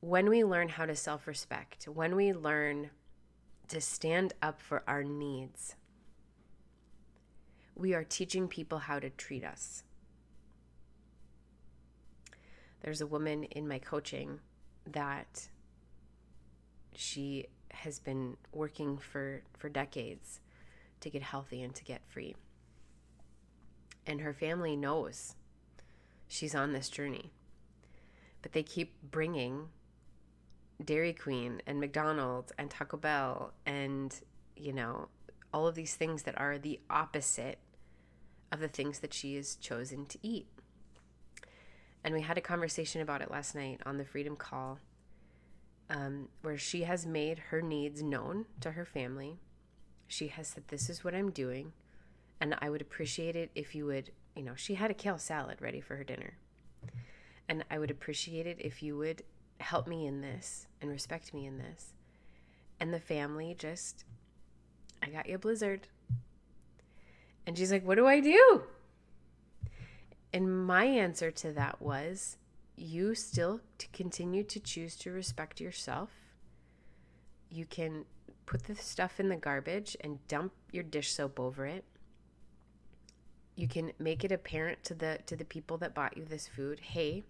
When 0.00 0.28
we 0.28 0.44
learn 0.44 0.68
how 0.68 0.84
to 0.84 0.94
self 0.94 1.26
respect, 1.26 1.88
when 1.92 2.14
we 2.14 2.32
learn 2.32 2.90
to 3.68 3.80
stand 3.80 4.34
up 4.42 4.60
for 4.60 4.84
our 4.86 5.02
needs, 5.02 5.74
we 7.74 7.94
are 7.94 8.04
teaching 8.04 8.46
people 8.46 8.78
how 8.78 9.00
to 9.00 9.10
treat 9.10 9.42
us. 9.42 9.82
There's 12.82 13.00
a 13.00 13.06
woman 13.06 13.44
in 13.44 13.66
my 13.66 13.78
coaching 13.78 14.40
that 14.86 15.48
she 16.94 17.46
has 17.72 17.98
been 17.98 18.36
working 18.52 18.98
for, 18.98 19.42
for 19.58 19.68
decades 19.68 20.40
to 21.06 21.10
get 21.10 21.22
healthy 21.22 21.62
and 21.62 21.72
to 21.76 21.84
get 21.84 22.02
free. 22.08 22.34
And 24.06 24.20
her 24.20 24.32
family 24.32 24.76
knows 24.76 25.36
she's 26.26 26.54
on 26.54 26.72
this 26.72 26.88
journey. 26.88 27.30
But 28.42 28.52
they 28.52 28.64
keep 28.64 29.00
bringing 29.02 29.68
Dairy 30.84 31.12
Queen 31.12 31.62
and 31.64 31.78
McDonald's 31.78 32.52
and 32.58 32.68
Taco 32.68 32.96
Bell 32.96 33.52
and, 33.64 34.14
you 34.56 34.72
know, 34.72 35.08
all 35.54 35.68
of 35.68 35.76
these 35.76 35.94
things 35.94 36.24
that 36.24 36.38
are 36.40 36.58
the 36.58 36.80
opposite 36.90 37.58
of 38.50 38.58
the 38.58 38.68
things 38.68 38.98
that 38.98 39.14
she 39.14 39.36
has 39.36 39.54
chosen 39.54 40.06
to 40.06 40.18
eat. 40.22 40.48
And 42.02 42.14
we 42.14 42.20
had 42.20 42.36
a 42.36 42.40
conversation 42.40 43.00
about 43.00 43.22
it 43.22 43.30
last 43.30 43.54
night 43.54 43.80
on 43.86 43.96
the 43.96 44.04
Freedom 44.04 44.34
Call, 44.34 44.80
um, 45.88 46.28
where 46.42 46.58
she 46.58 46.82
has 46.82 47.06
made 47.06 47.38
her 47.50 47.62
needs 47.62 48.02
known 48.02 48.46
to 48.60 48.72
her 48.72 48.84
family. 48.84 49.38
She 50.08 50.28
has 50.28 50.48
said, 50.48 50.64
This 50.68 50.88
is 50.88 51.04
what 51.04 51.14
I'm 51.14 51.30
doing, 51.30 51.72
and 52.40 52.56
I 52.60 52.70
would 52.70 52.80
appreciate 52.80 53.36
it 53.36 53.50
if 53.54 53.74
you 53.74 53.86
would, 53.86 54.10
you 54.34 54.42
know, 54.42 54.54
she 54.54 54.74
had 54.74 54.90
a 54.90 54.94
kale 54.94 55.18
salad 55.18 55.60
ready 55.60 55.80
for 55.80 55.96
her 55.96 56.04
dinner. 56.04 56.34
And 57.48 57.64
I 57.70 57.78
would 57.78 57.90
appreciate 57.90 58.46
it 58.46 58.58
if 58.60 58.82
you 58.82 58.96
would 58.98 59.22
help 59.58 59.86
me 59.86 60.06
in 60.06 60.20
this 60.20 60.66
and 60.80 60.90
respect 60.90 61.32
me 61.32 61.46
in 61.46 61.58
this. 61.58 61.92
And 62.78 62.92
the 62.92 63.00
family 63.00 63.54
just, 63.58 64.04
I 65.02 65.08
got 65.08 65.28
you 65.28 65.36
a 65.36 65.38
blizzard. 65.38 65.88
And 67.46 67.56
she's 67.56 67.72
like, 67.72 67.86
What 67.86 67.96
do 67.96 68.06
I 68.06 68.20
do? 68.20 68.62
And 70.32 70.66
my 70.66 70.84
answer 70.84 71.30
to 71.30 71.52
that 71.52 71.80
was, 71.80 72.36
You 72.76 73.14
still 73.14 73.60
to 73.78 73.88
continue 73.88 74.44
to 74.44 74.60
choose 74.60 74.96
to 74.96 75.10
respect 75.10 75.60
yourself. 75.60 76.10
You 77.50 77.64
can 77.64 78.04
put 78.46 78.64
the 78.64 78.74
stuff 78.74 79.20
in 79.20 79.28
the 79.28 79.36
garbage 79.36 79.96
and 80.00 80.26
dump 80.28 80.52
your 80.72 80.84
dish 80.84 81.12
soap 81.12 81.38
over 81.40 81.66
it. 81.66 81.84
you 83.56 83.66
can 83.68 83.92
make 83.98 84.24
it 84.24 84.32
apparent 84.32 84.84
to 84.84 84.94
the 84.94 85.18
to 85.26 85.36
the 85.36 85.44
people 85.44 85.78
that 85.78 85.94
bought 85.94 86.16
you 86.16 86.24
this 86.24 86.46
food, 86.46 86.78
hey, 86.80 87.24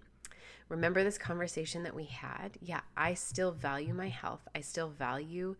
remember 0.68 1.04
this 1.04 1.18
conversation 1.18 1.82
that 1.84 1.94
we 1.94 2.04
had? 2.04 2.58
Yeah, 2.60 2.80
I 2.96 3.14
still 3.14 3.52
value 3.52 3.94
my 3.94 4.08
health. 4.08 4.46
I 4.54 4.60
still 4.60 4.88
value 4.88 5.56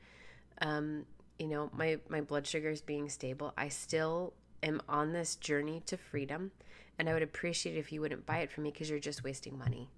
um, 0.60 1.06
you 1.38 1.46
know, 1.48 1.70
my 1.72 1.98
my 2.08 2.20
blood 2.20 2.46
sugars 2.46 2.80
being 2.80 3.08
stable. 3.08 3.52
I 3.56 3.68
still 3.68 4.32
am 4.62 4.80
on 4.88 5.12
this 5.12 5.36
journey 5.36 5.82
to 5.86 5.96
freedom, 5.96 6.50
and 6.98 7.08
I 7.08 7.12
would 7.14 7.22
appreciate 7.22 7.76
if 7.76 7.92
you 7.92 8.00
wouldn't 8.00 8.26
buy 8.26 8.38
it 8.38 8.50
from 8.50 8.64
me 8.64 8.70
because 8.70 8.90
you're 8.90 8.98
just 8.98 9.22
wasting 9.24 9.58
money. 9.58 9.88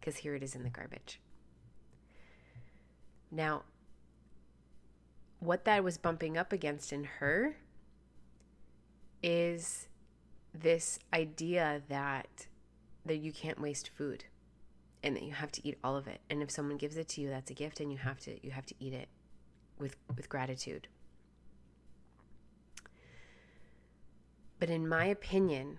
Because 0.00 0.16
here 0.18 0.34
it 0.36 0.42
is 0.42 0.54
in 0.54 0.62
the 0.62 0.70
garbage. 0.70 1.20
Now, 3.30 3.64
what 5.40 5.64
that 5.64 5.84
was 5.84 5.98
bumping 5.98 6.36
up 6.36 6.52
against 6.52 6.92
in 6.92 7.04
her 7.04 7.56
is 9.22 9.88
this 10.52 10.98
idea 11.12 11.82
that 11.88 12.46
that 13.04 13.16
you 13.16 13.32
can't 13.32 13.60
waste 13.60 13.88
food 13.88 14.24
and 15.02 15.14
that 15.14 15.22
you 15.22 15.32
have 15.32 15.52
to 15.52 15.66
eat 15.66 15.78
all 15.84 15.96
of 15.96 16.08
it. 16.08 16.20
And 16.28 16.42
if 16.42 16.50
someone 16.50 16.76
gives 16.76 16.96
it 16.96 17.08
to 17.10 17.20
you 17.20 17.28
that's 17.28 17.50
a 17.50 17.54
gift 17.54 17.80
and 17.80 17.92
you 17.92 17.98
have 17.98 18.18
to 18.20 18.44
you 18.44 18.50
have 18.50 18.66
to 18.66 18.74
eat 18.80 18.92
it 18.92 19.08
with 19.78 19.96
with 20.16 20.28
gratitude. 20.28 20.88
But 24.58 24.70
in 24.70 24.88
my 24.88 25.04
opinion 25.06 25.78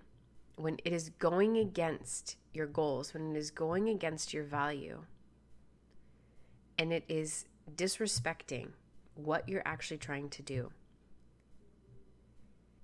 when 0.56 0.78
it 0.84 0.94
is 0.94 1.10
going 1.10 1.58
against 1.58 2.36
your 2.54 2.68
goals 2.68 3.14
when 3.14 3.36
it 3.36 3.38
is 3.38 3.52
going 3.52 3.90
against 3.90 4.34
your 4.34 4.44
value 4.44 5.04
and 6.80 6.92
it 6.92 7.04
is 7.08 7.46
disrespecting 7.76 8.70
what 9.18 9.48
you're 9.50 9.64
actually 9.66 9.98
trying 9.98 10.30
to 10.30 10.42
do 10.42 10.72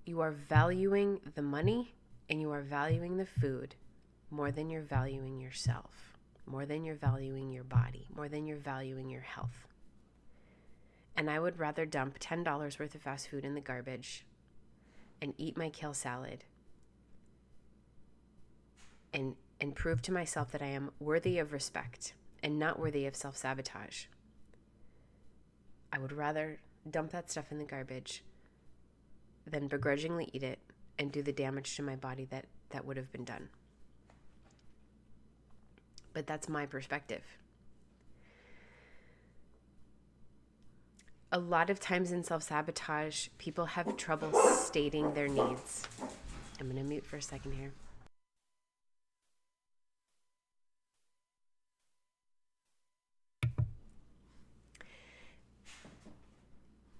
you 0.06 0.20
are 0.20 0.32
valuing 0.32 1.20
the 1.34 1.42
money 1.42 1.94
and 2.28 2.40
you 2.40 2.50
are 2.50 2.62
valuing 2.62 3.16
the 3.16 3.26
food 3.26 3.74
more 4.30 4.50
than 4.50 4.68
you're 4.68 4.82
valuing 4.82 5.40
yourself, 5.40 6.18
more 6.46 6.66
than 6.66 6.84
you're 6.84 6.94
valuing 6.94 7.50
your 7.50 7.64
body, 7.64 8.06
more 8.14 8.28
than 8.28 8.46
you're 8.46 8.58
valuing 8.58 9.08
your 9.08 9.22
health. 9.22 9.66
And 11.16 11.30
I 11.30 11.38
would 11.38 11.58
rather 11.58 11.86
dump 11.86 12.18
$10 12.18 12.78
worth 12.78 12.94
of 12.94 13.02
fast 13.02 13.28
food 13.28 13.44
in 13.44 13.54
the 13.54 13.60
garbage 13.60 14.26
and 15.22 15.32
eat 15.38 15.56
my 15.56 15.70
kale 15.70 15.94
salad 15.94 16.44
and 19.12 19.36
and 19.60 19.74
prove 19.74 20.02
to 20.02 20.12
myself 20.12 20.50
that 20.50 20.60
I 20.60 20.66
am 20.66 20.90
worthy 20.98 21.38
of 21.38 21.52
respect 21.52 22.14
and 22.42 22.58
not 22.58 22.78
worthy 22.78 23.06
of 23.06 23.14
self-sabotage. 23.14 24.06
I 25.94 25.98
would 25.98 26.12
rather 26.12 26.58
dump 26.90 27.12
that 27.12 27.30
stuff 27.30 27.52
in 27.52 27.58
the 27.58 27.64
garbage 27.64 28.24
than 29.46 29.68
begrudgingly 29.68 30.28
eat 30.32 30.42
it 30.42 30.58
and 30.98 31.12
do 31.12 31.22
the 31.22 31.32
damage 31.32 31.76
to 31.76 31.82
my 31.82 31.94
body 31.94 32.24
that 32.30 32.46
that 32.70 32.84
would 32.84 32.96
have 32.96 33.12
been 33.12 33.22
done. 33.24 33.48
But 36.12 36.26
that's 36.26 36.48
my 36.48 36.66
perspective. 36.66 37.22
A 41.30 41.38
lot 41.38 41.70
of 41.70 41.78
times 41.78 42.10
in 42.10 42.24
self 42.24 42.42
sabotage, 42.42 43.28
people 43.38 43.66
have 43.66 43.96
trouble 43.96 44.32
stating 44.50 45.14
their 45.14 45.28
needs. 45.28 45.86
I'm 46.58 46.68
going 46.68 46.82
to 46.82 46.88
mute 46.88 47.06
for 47.06 47.18
a 47.18 47.22
second 47.22 47.52
here. 47.52 47.72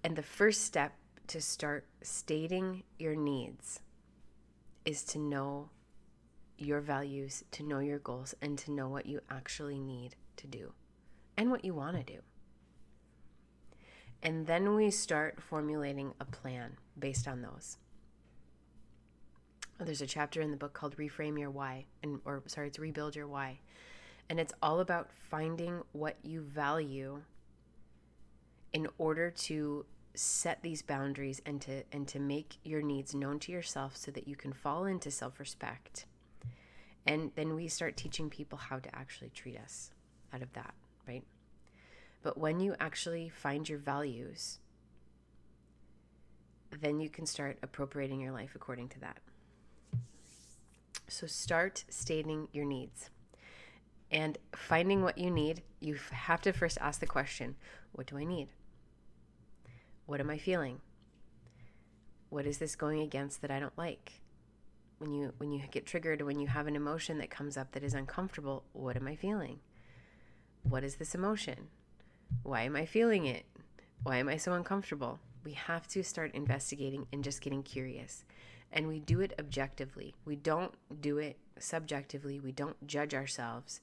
And 0.05 0.15
the 0.17 0.23
first 0.23 0.67
step 0.67 0.93
to 1.29 1.41
start 1.41 1.87
stating 2.03 2.83
your 2.99 3.17
needs 3.17 3.81
is 4.85 5.03
to 5.05 5.19
know 5.19 5.71
your 6.59 6.83
values, 6.83 7.43
to 7.53 7.63
know 7.63 7.79
your 7.79 7.99
goals, 7.99 8.35
and 8.43 8.59
to 8.59 8.71
know 8.71 8.91
what 8.91 9.07
you 9.07 9.21
actually 9.31 9.81
need 9.81 10.15
to 10.37 10.47
do 10.47 10.73
and 11.39 11.51
what 11.51 11.65
you 11.65 11.73
want 11.73 11.97
to 11.97 12.03
do. 12.03 12.21
And 14.23 14.47
then 14.47 14.75
we 14.75 14.91
start 14.91 15.41
formulating 15.41 16.13
a 16.21 16.27
plan 16.27 16.77
based 16.99 17.27
on 17.27 17.41
those. 17.41 17.79
There's 19.81 20.03
a 20.03 20.07
chapter 20.07 20.43
in 20.43 20.51
the 20.51 20.57
book 20.57 20.75
called 20.75 20.99
Reframe 20.99 21.39
Your 21.39 21.51
Why, 21.51 21.87
and 22.03 22.21
or 22.27 22.43
sorry, 22.47 22.69
it's 22.69 22.79
Rebuild 22.79 23.17
Your 23.17 23.27
Why. 23.27 23.59
And 24.29 24.39
it's 24.39 24.53
all 24.63 24.81
about 24.81 25.11
finding 25.13 25.83
what 25.93 26.17
you 26.23 26.43
value 26.43 27.23
in 28.73 28.89
order 28.99 29.31
to 29.31 29.87
set 30.15 30.63
these 30.63 30.83
boundaries 30.83 31.43
and 31.45 31.61
to 31.63 31.83
and 31.93 32.07
to 32.09 32.21
make 32.21 32.59
your 32.63 32.83
needs 32.83 33.15
known 33.15 33.39
to 33.41 33.53
yourself 33.53 33.97
so 33.97 34.11
that 34.13 34.29
you 34.29 34.37
can 34.37 34.53
fall 34.53 34.85
into 34.85 35.11
self-respect. 35.11 36.07
And 37.07 37.33
then 37.35 37.55
we 37.55 37.69
start 37.69 37.97
teaching 37.97 38.31
people 38.31 38.57
how 38.57 38.79
to 38.79 38.95
actually 38.95 39.31
treat 39.31 39.59
us 39.59 39.91
out 40.33 40.43
of 40.43 40.53
that 40.55 40.75
right? 41.07 41.25
But 42.23 42.39
when 42.39 42.61
you 42.61 42.75
actually 42.81 43.29
find 43.29 43.69
your 43.69 43.79
values 43.79 44.59
then 46.81 46.99
you 47.01 47.09
can 47.09 47.25
start 47.25 47.59
appropriating 47.63 48.21
your 48.21 48.33
life 48.33 48.51
according 48.57 48.89
to 48.89 49.01
that. 49.01 49.19
So 51.07 51.29
start 51.29 51.85
stating 51.89 52.49
your 52.53 52.65
needs. 52.65 53.11
And 54.11 54.39
finding 54.53 55.03
what 55.03 55.19
you 55.19 55.31
need 55.31 55.63
you 55.81 55.99
have 56.11 56.41
to 56.43 56.53
first 56.53 56.79
ask 56.81 57.01
the 57.01 57.07
question 57.07 57.57
what 57.93 58.07
do 58.07 58.17
i 58.17 58.25
need 58.25 58.49
what 60.07 60.21
am 60.21 60.31
I 60.31 60.39
feeling? 60.39 60.81
What 62.29 62.47
is 62.47 62.59
this 62.59 62.77
going 62.77 63.01
against 63.01 63.43
that 63.43 63.51
I 63.51 63.61
don't 63.61 63.77
like? 63.79 64.21
When 64.99 65.13
you 65.13 65.33
when 65.39 65.53
you 65.53 65.63
get 65.71 65.87
triggered 65.87 66.23
when 66.23 66.41
you 66.41 66.47
have 66.47 66.67
an 66.67 66.77
emotion 66.77 67.19
that 67.19 67.31
comes 67.31 67.57
up 67.57 67.73
that 67.73 67.83
is 67.83 67.95
uncomfortable, 67.95 68.65
what 68.73 68.97
am 68.97 69.07
I 69.07 69.17
feeling? 69.17 69.61
What 70.63 70.85
is 70.85 70.97
this 70.97 71.15
emotion? 71.15 71.69
Why 72.43 72.63
am 72.63 72.77
I 72.77 72.87
feeling 72.87 73.27
it? 73.27 73.45
Why 74.03 74.17
am 74.17 74.29
I 74.29 74.37
so 74.37 74.53
uncomfortable? 74.53 75.19
We 75.45 75.53
have 75.53 75.87
to 75.89 76.03
start 76.03 76.35
investigating 76.35 77.07
and 77.13 77.23
just 77.23 77.41
getting 77.41 77.63
curious. 77.63 78.25
And 78.73 78.89
we 78.89 78.99
do 78.99 79.21
it 79.21 79.35
objectively. 79.39 80.15
We 80.25 80.37
don't 80.37 80.75
do 81.01 81.19
it 81.19 81.39
subjectively. 81.59 82.41
We 82.41 82.53
don't 82.53 82.87
judge 82.87 83.15
ourselves. 83.15 83.81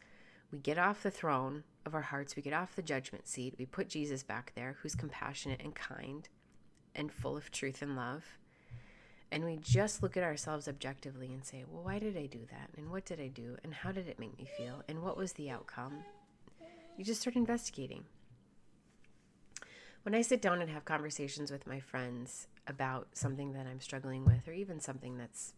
We 0.52 0.60
get 0.60 0.78
off 0.78 1.04
the 1.04 1.12
throne 1.12 1.64
of 1.86 1.96
our 1.96 2.02
hearts, 2.02 2.36
we 2.36 2.42
get 2.42 2.54
off 2.54 2.76
the 2.76 2.82
judgment 2.82 3.28
seat, 3.28 3.56
we 3.58 3.66
put 3.66 3.88
Jesus 3.88 4.22
back 4.22 4.52
there, 4.56 4.78
who's 4.82 4.96
compassionate 4.96 5.62
and 5.64 5.74
kind 5.74 6.28
and 6.94 7.12
full 7.12 7.38
of 7.38 7.52
truth 7.52 7.82
and 7.82 7.96
love. 7.96 8.38
And 9.32 9.46
we 9.46 9.56
just 9.56 10.04
look 10.04 10.18
at 10.18 10.24
ourselves 10.24 10.68
objectively 10.68 11.32
and 11.34 11.46
say, 11.46 11.64
well, 11.66 11.84
why 11.84 12.00
did 12.00 12.18
I 12.18 12.26
do 12.26 12.42
that? 12.52 12.70
And 12.78 12.92
what 12.92 13.06
did 13.06 13.22
I 13.22 13.28
do? 13.28 13.56
And 13.64 13.74
how 13.74 13.94
did 13.94 14.10
it 14.10 14.20
make 14.20 14.38
me 14.38 14.46
feel? 14.58 14.84
And 14.90 15.02
what 15.02 15.16
was 15.16 15.34
the 15.34 15.50
outcome? 15.50 16.04
You 16.98 17.06
just 17.06 17.22
start 17.22 17.38
investigating. 17.38 18.04
When 20.04 20.14
I 20.14 20.22
sit 20.22 20.42
down 20.42 20.62
and 20.62 20.70
have 20.70 20.84
conversations 20.84 21.50
with 21.50 21.66
my 21.66 21.80
friends 21.80 22.48
about 22.68 23.08
something 23.14 23.54
that 23.54 23.68
I'm 23.68 23.80
struggling 23.80 24.26
with, 24.26 24.48
or 24.48 24.52
even 24.52 24.82
something 24.82 25.18
that's, 25.18 25.54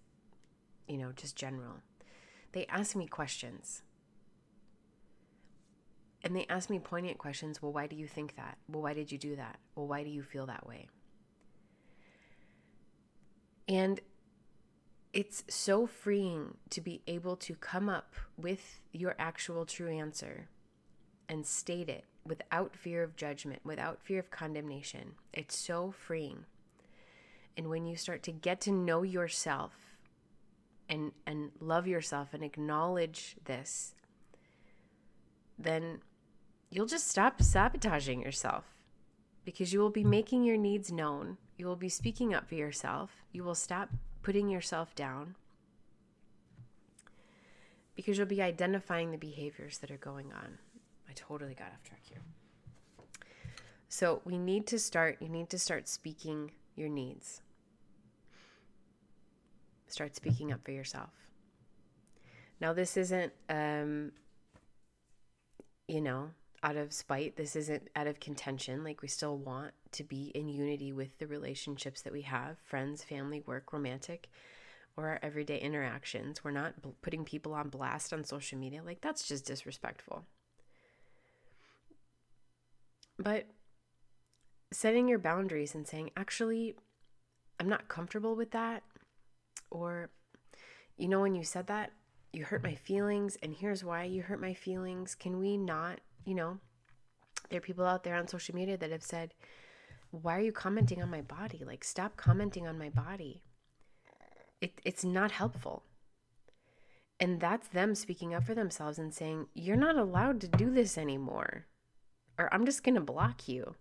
you 0.88 0.97
know, 0.97 1.12
just 1.15 1.36
general, 1.36 1.77
they 2.51 2.67
ask 2.67 2.95
me 2.95 3.08
questions 3.08 3.82
and 6.23 6.36
they 6.36 6.45
ask 6.49 6.69
me 6.69 6.79
poignant 6.79 7.17
questions. 7.17 7.62
Well, 7.62 7.73
why 7.73 7.88
do 7.88 7.95
you 7.95 8.07
think 8.07 8.36
that? 8.38 8.57
Well, 8.69 8.81
why 8.81 8.93
did 8.93 9.12
you 9.12 9.17
do 9.17 9.36
that? 9.36 9.59
Well, 9.75 9.88
why 9.88 10.03
do 10.03 10.09
you 10.09 10.23
feel 10.23 10.45
that 10.45 10.65
way? 10.65 10.88
And 13.67 13.99
it's 15.13 15.43
so 15.47 15.86
freeing 15.86 16.57
to 16.71 16.81
be 16.81 17.01
able 17.07 17.36
to 17.38 17.55
come 17.55 17.89
up 17.89 18.15
with 18.38 18.79
your 18.91 19.15
actual 19.19 19.65
true 19.65 19.89
answer 19.89 20.49
and 21.29 21.45
state 21.45 21.89
it 21.89 22.05
without 22.25 22.75
fear 22.75 23.03
of 23.03 23.15
judgment, 23.15 23.62
without 23.63 24.01
fear 24.01 24.19
of 24.19 24.31
condemnation. 24.31 25.13
It's 25.33 25.55
so 25.55 25.91
freeing. 25.91 26.45
And 27.55 27.69
when 27.69 27.86
you 27.86 27.95
start 27.95 28.23
to 28.23 28.31
get 28.31 28.62
to 28.62 28.71
know 28.71 29.03
yourself 29.03 29.73
and 30.89 31.12
and 31.25 31.51
love 31.59 31.88
yourself 31.88 32.33
and 32.33 32.43
acknowledge 32.43 33.36
this, 33.45 33.93
then 35.57 36.01
you'll 36.73 36.88
just 36.88 37.07
stop 37.07 37.39
sabotaging 37.39 38.21
yourself 38.21 38.65
because 39.45 39.71
you 39.71 39.79
will 39.79 39.91
be 39.91 40.03
making 40.03 40.43
your 40.43 40.57
needs 40.57 40.91
known. 40.91 41.38
You 41.55 41.67
will 41.67 41.75
be 41.75 41.89
speaking 41.89 42.33
up 42.33 42.49
for 42.49 42.55
yourself. 42.55 43.12
You 43.31 43.43
will 43.43 43.53
stop 43.53 43.89
putting 44.23 44.49
yourself 44.49 44.95
down 44.95 45.36
because 47.95 48.17
you'll 48.17 48.25
be 48.25 48.41
identifying 48.41 49.12
the 49.12 49.17
behaviors 49.17 49.77
that 49.79 49.91
are 49.91 49.97
going 49.97 50.31
on. 50.33 50.57
I 51.07 51.13
totally 51.13 51.53
got 51.53 51.67
off 51.67 51.83
track 51.83 52.01
here. 52.09 52.21
So, 53.88 54.21
we 54.25 54.39
need 54.39 54.65
to 54.67 54.79
start, 54.79 55.17
you 55.19 55.29
need 55.29 55.51
to 55.51 55.59
start 55.59 55.88
speaking 55.88 56.49
your 56.75 56.89
needs. 56.89 57.41
Start 59.88 60.15
speaking 60.15 60.51
up 60.51 60.65
for 60.65 60.71
yourself. 60.71 61.12
Now, 62.59 62.73
this 62.73 62.97
isn't, 62.97 63.33
um, 63.47 64.13
you 65.88 66.01
know, 66.01 66.29
out 66.63 66.78
of 66.78 66.93
spite. 66.93 67.36
This 67.36 67.56
isn't 67.56 67.89
out 67.95 68.08
of 68.08 68.19
contention. 68.19 68.84
Like, 68.84 69.02
we 69.02 69.08
still 69.08 69.38
want 69.38 69.73
to 69.91 70.04
be 70.04 70.32
in 70.34 70.47
unity 70.47 70.91
with 70.93 71.17
the 71.19 71.28
relationships 71.28 72.02
that 72.02 72.13
we 72.13 72.21
have 72.21 72.58
friends, 72.63 73.04
family, 73.04 73.41
work, 73.45 73.73
romantic. 73.73 74.30
or 74.95 75.08
our 75.08 75.19
everyday 75.23 75.60
interactions. 75.60 76.43
We're 76.43 76.52
not 76.52 76.82
bl- 76.82 76.89
putting 77.02 77.26
people 77.26 77.54
on 77.54 77.69
blast 77.69 78.13
on 78.13 78.23
social 78.23 78.60
media. 78.60 78.82
Like, 78.86 79.02
that's 79.02 79.28
just 79.28 79.45
disrespectful. 79.45 80.23
But 83.17 83.45
setting 84.71 85.08
your 85.08 85.19
boundaries 85.19 85.76
and 85.76 85.88
saying, 85.88 86.12
actually, 86.15 86.76
I'm 87.60 87.69
not 87.69 87.88
comfortable 87.88 88.36
with 88.36 88.52
that. 88.52 88.84
Or, 89.71 90.10
you 90.97 91.08
know, 91.08 91.21
when 91.21 91.36
you 91.36 91.43
said 91.43 91.67
that, 91.67 91.91
you 92.32 92.45
hurt 92.45 92.63
my 92.63 92.73
feelings, 92.73 93.38
and 93.43 93.54
here's 93.54 93.84
why 93.84 94.06
you 94.06 94.23
hurt 94.23 94.41
my 94.41 94.56
feelings. 94.56 95.13
Can 95.13 95.38
we 95.39 95.56
not, 95.56 95.99
you 96.25 96.36
know, 96.36 96.59
there 97.49 97.57
are 97.57 97.62
people 97.62 97.86
out 97.86 98.03
there 98.03 98.15
on 98.15 98.27
social 98.27 98.55
media 98.55 98.77
that 98.77 98.91
have 98.91 99.03
said, 99.03 99.33
why 100.12 100.38
are 100.38 100.41
you 100.41 100.51
commenting 100.51 101.01
on 101.01 101.09
my 101.09 101.21
body? 101.21 101.63
Like, 101.65 101.83
stop 101.83 102.17
commenting 102.17 102.67
on 102.67 102.77
my 102.77 102.89
body. 102.89 103.41
It, 104.62 104.79
it's 104.86 105.03
not 105.03 105.31
helpful. 105.31 105.83
And 107.19 107.39
that's 107.39 107.67
them 107.69 107.95
speaking 107.95 108.33
up 108.33 108.43
for 108.43 108.53
themselves 108.53 108.99
and 108.99 109.13
saying, 109.13 109.47
You're 109.53 109.75
not 109.75 109.97
allowed 109.97 110.41
to 110.41 110.47
do 110.47 110.69
this 110.69 110.97
anymore, 110.97 111.65
or 112.38 112.53
I'm 112.53 112.65
just 112.65 112.83
going 112.83 112.95
to 112.95 113.01
block 113.01 113.47
you. 113.47 113.75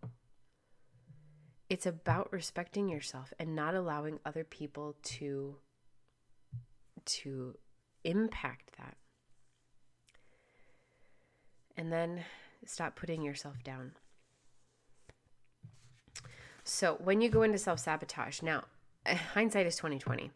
It's 1.69 1.87
about 1.87 2.33
respecting 2.33 2.89
yourself 2.89 3.33
and 3.39 3.55
not 3.55 3.75
allowing 3.75 4.19
other 4.25 4.45
people 4.45 4.97
to 5.03 5.57
to 7.05 7.57
impact 8.05 8.73
that. 8.79 8.97
And 11.83 11.93
then 11.93 12.23
stop 12.65 12.95
putting 12.95 13.23
yourself 13.23 13.65
down. 13.65 13.91
So, 16.63 16.97
when 17.03 17.21
you 17.21 17.29
go 17.29 17.43
into 17.43 17.59
self-sabotage, 17.59 18.41
now 18.41 18.67
hindsight 19.35 19.67
is 19.67 19.75
2020. 19.75 20.31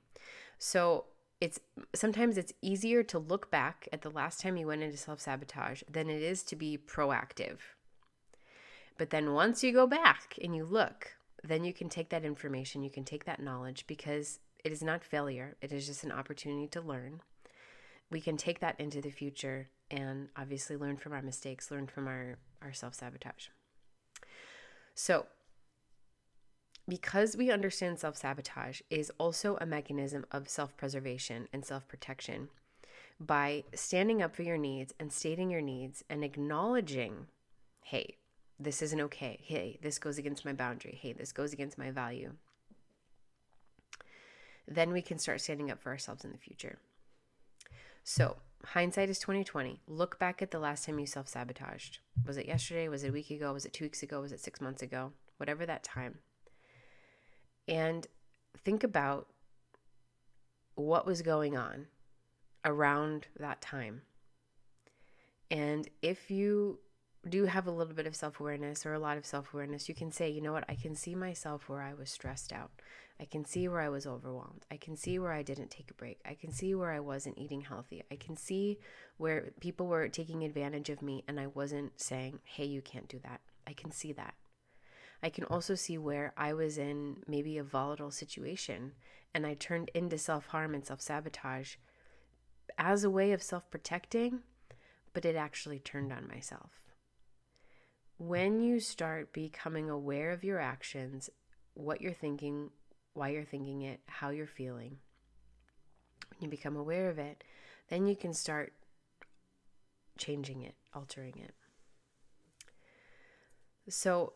So, 0.59 1.05
it's 1.41 1.61
sometimes 1.95 2.37
it's 2.37 2.53
easier 2.63 3.05
to 3.05 3.21
look 3.21 3.49
back 3.49 3.89
at 3.93 4.03
the 4.03 4.11
last 4.11 4.41
time 4.41 4.57
you 4.57 4.67
went 4.67 4.83
into 4.83 4.97
self-sabotage 4.97 5.85
than 5.89 6.11
it 6.11 6.21
is 6.21 6.43
to 6.43 6.57
be 6.57 6.77
proactive. 6.77 7.59
But 8.99 9.11
then 9.11 9.33
once 9.33 9.63
you 9.63 9.73
go 9.73 9.87
back 9.87 10.37
and 10.43 10.57
you 10.57 10.65
look, 10.65 11.13
then 11.45 11.63
you 11.63 11.73
can 11.73 11.89
take 11.89 12.09
that 12.09 12.25
information, 12.25 12.83
you 12.83 12.91
can 12.91 13.05
take 13.05 13.25
that 13.27 13.41
knowledge 13.41 13.87
because 13.87 14.41
it 14.65 14.73
is 14.73 14.83
not 14.83 15.05
failure, 15.05 15.57
it 15.61 15.71
is 15.71 15.87
just 15.87 16.03
an 16.03 16.11
opportunity 16.11 16.67
to 16.67 16.81
learn. 16.81 17.21
We 18.11 18.21
can 18.21 18.37
take 18.37 18.59
that 18.59 18.81
into 18.81 19.01
the 19.01 19.11
future 19.11 19.69
and 19.90 20.29
obviously 20.37 20.77
learn 20.77 20.96
from 20.96 21.12
our 21.12 21.22
mistakes, 21.22 21.70
learn 21.70 21.87
from 21.87 22.09
our, 22.09 22.38
our 22.62 22.72
self 22.72 22.94
sabotage. 22.94 23.49
So, 24.94 25.27
because 26.88 27.37
we 27.37 27.51
understand 27.51 27.99
self 27.99 28.16
sabotage 28.16 28.81
is 28.90 29.11
also 29.18 29.57
a 29.61 29.66
mechanism 29.66 30.25
of 30.31 30.49
self 30.49 30.77
preservation 30.77 31.49
and 31.53 31.64
self 31.64 31.87
protection, 31.88 32.49
by 33.18 33.64
standing 33.75 34.22
up 34.22 34.35
for 34.35 34.42
your 34.42 34.59
needs 34.59 34.92
and 35.01 35.12
stating 35.12 35.51
your 35.51 35.61
needs 35.61 36.05
and 36.11 36.22
acknowledging, 36.22 37.27
hey, 37.83 38.16
this 38.59 38.83
isn't 38.83 39.01
okay. 39.01 39.38
Hey, 39.42 39.79
this 39.83 39.99
goes 39.99 40.18
against 40.18 40.44
my 40.44 40.53
boundary. 40.53 40.99
Hey, 41.01 41.12
this 41.12 41.33
goes 41.33 41.53
against 41.53 41.79
my 41.79 41.90
value. 41.90 42.33
Then 44.68 44.92
we 44.92 45.03
can 45.03 45.18
start 45.18 45.40
standing 45.40 45.70
up 45.70 45.81
for 45.81 45.90
ourselves 45.90 46.25
in 46.25 46.33
the 46.33 46.38
future. 46.38 46.79
So, 48.03 48.37
hindsight 48.73 49.09
is 49.09 49.19
2020. 49.19 49.81
Look 49.87 50.19
back 50.19 50.43
at 50.43 50.51
the 50.51 50.59
last 50.59 50.85
time 50.85 50.99
you 50.99 51.07
self-sabotaged. 51.07 51.99
Was 52.27 52.37
it 52.37 52.47
yesterday? 52.47 52.89
Was 52.89 53.05
it 53.05 53.09
a 53.09 53.13
week 53.13 53.31
ago? 53.31 53.53
Was 53.53 53.65
it 53.65 53.73
2 53.73 53.85
weeks 53.85 54.03
ago? 54.03 54.21
Was 54.21 54.33
it 54.33 54.41
6 54.41 54.61
months 54.61 54.83
ago? 54.83 55.13
Whatever 55.37 55.67
that 55.67 55.85
time. 55.85 56.19
And 57.69 58.07
think 58.65 58.85
about 58.85 59.29
what 60.75 61.07
was 61.07 61.23
going 61.23 61.57
on 61.57 61.87
around 62.65 63.29
that 63.39 63.61
time. 63.61 64.03
And 65.51 65.89
if 66.03 66.31
you 66.31 66.81
do 67.27 67.45
have 67.45 67.67
a 67.67 67.71
little 67.71 67.95
bit 67.95 68.07
of 68.07 68.17
self 68.17 68.41
awareness 68.41 68.87
or 68.87 68.95
a 68.95 68.99
lot 68.99 69.17
of 69.17 69.27
self 69.27 69.53
awareness, 69.53 69.89
you 69.89 69.95
can 69.95 70.11
say, 70.11 70.31
you 70.31 70.41
know 70.41 70.53
what, 70.53 70.65
I 70.69 70.75
can 70.75 70.95
see 70.95 71.15
myself 71.15 71.69
where 71.69 71.83
I 71.83 71.95
was 71.95 72.11
stressed 72.11 72.53
out. 72.53 72.71
I 73.19 73.25
can 73.25 73.45
see 73.45 73.67
where 73.69 73.81
I 73.81 73.89
was 73.89 74.07
overwhelmed. 74.07 74.67
I 74.71 74.77
can 74.77 74.97
see 74.97 75.19
where 75.19 75.33
I 75.33 75.43
didn't 75.43 75.71
take 75.71 75.91
a 75.91 75.95
break. 75.95 76.21
I 76.27 76.35
can 76.35 76.53
see 76.53 76.75
where 76.75 76.91
I 76.91 77.01
wasn't 77.01 77.39
eating 77.39 77.62
healthy. 77.62 78.03
I 78.11 78.17
can 78.17 78.37
see 78.37 78.79
where 79.17 79.53
people 79.61 79.87
were 79.87 80.09
taking 80.09 80.45
advantage 80.45 80.91
of 80.91 81.01
me 81.01 81.25
and 81.27 81.41
I 81.41 81.47
wasn't 81.47 81.99
saying, 81.99 82.41
hey, 82.45 82.67
you 82.67 82.83
can't 82.83 83.09
do 83.09 83.19
that. 83.21 83.41
I 83.67 83.73
can 83.73 83.91
see 83.91 84.12
that. 84.12 84.35
I 85.23 85.31
can 85.31 85.45
also 85.45 85.75
see 85.75 85.97
where 85.97 86.35
I 86.37 86.53
was 86.53 86.77
in 86.77 87.23
maybe 87.27 87.57
a 87.57 87.65
volatile 87.65 88.11
situation 88.11 88.93
and 89.35 89.47
I 89.47 89.55
turned 89.55 89.91
into 89.95 90.19
self 90.19 90.47
harm 90.49 90.75
and 90.75 90.85
self 90.85 91.01
sabotage 91.01 91.77
as 92.77 93.03
a 93.03 93.11
way 93.11 93.33
of 93.33 93.43
self 93.43 93.71
protecting, 93.71 94.41
but 95.15 95.25
it 95.25 95.37
actually 95.37 95.79
turned 95.79 96.12
on 96.12 96.29
myself 96.29 96.83
when 98.19 98.61
you 98.61 98.81
start 98.81 99.33
becoming 99.33 99.91
aware 99.91 100.31
of 100.31 100.45
your 100.45 100.59
actions, 100.59 101.29
what 101.75 102.01
you're 102.01 102.13
thinking, 102.13 102.71
why 103.15 103.29
you're 103.29 103.45
thinking 103.45 103.83
it, 103.83 104.01
how 104.07 104.31
you're 104.31 104.47
feeling, 104.47 104.99
when 106.31 106.45
you 106.45 106.49
become 106.49 106.77
aware 106.77 107.09
of 107.09 107.19
it, 107.19 107.45
then 107.89 108.07
you 108.07 108.17
can 108.17 108.33
start 108.33 108.73
changing 110.19 110.63
it, 110.63 110.75
altering 110.95 111.35
it. 111.39 111.55
So, 113.89 114.33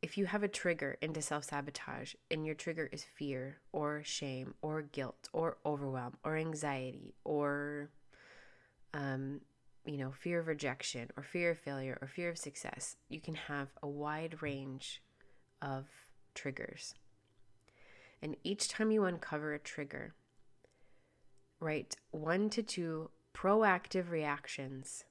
if 0.00 0.18
you 0.18 0.26
have 0.26 0.42
a 0.42 0.48
trigger 0.48 0.96
into 1.00 1.22
self 1.22 1.44
sabotage 1.44 2.14
and 2.28 2.44
your 2.44 2.56
trigger 2.56 2.88
is 2.90 3.04
fear 3.04 3.58
or 3.70 4.02
shame 4.04 4.54
or 4.60 4.82
guilt 4.82 5.28
or 5.32 5.58
overwhelm 5.64 6.16
or 6.24 6.36
anxiety 6.36 7.14
or 7.22 7.88
um, 8.92 9.40
you 9.84 9.96
know, 9.96 10.12
fear 10.12 10.40
of 10.40 10.46
rejection 10.46 11.10
or 11.16 11.22
fear 11.22 11.50
of 11.50 11.58
failure 11.58 11.98
or 12.00 12.08
fear 12.08 12.30
of 12.30 12.38
success, 12.38 12.96
you 13.08 13.20
can 13.20 13.34
have 13.34 13.68
a 13.82 13.88
wide 13.88 14.42
range 14.42 15.02
of 15.60 15.86
triggers. 16.34 16.94
And 18.20 18.36
each 18.44 18.68
time 18.68 18.90
you 18.90 19.04
uncover 19.04 19.52
a 19.52 19.58
trigger, 19.58 20.14
write 21.58 21.96
one 22.10 22.50
to 22.50 22.62
two 22.62 23.10
proactive 23.34 24.10
reactions 24.10 25.04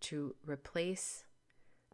to 0.00 0.34
replace 0.46 1.24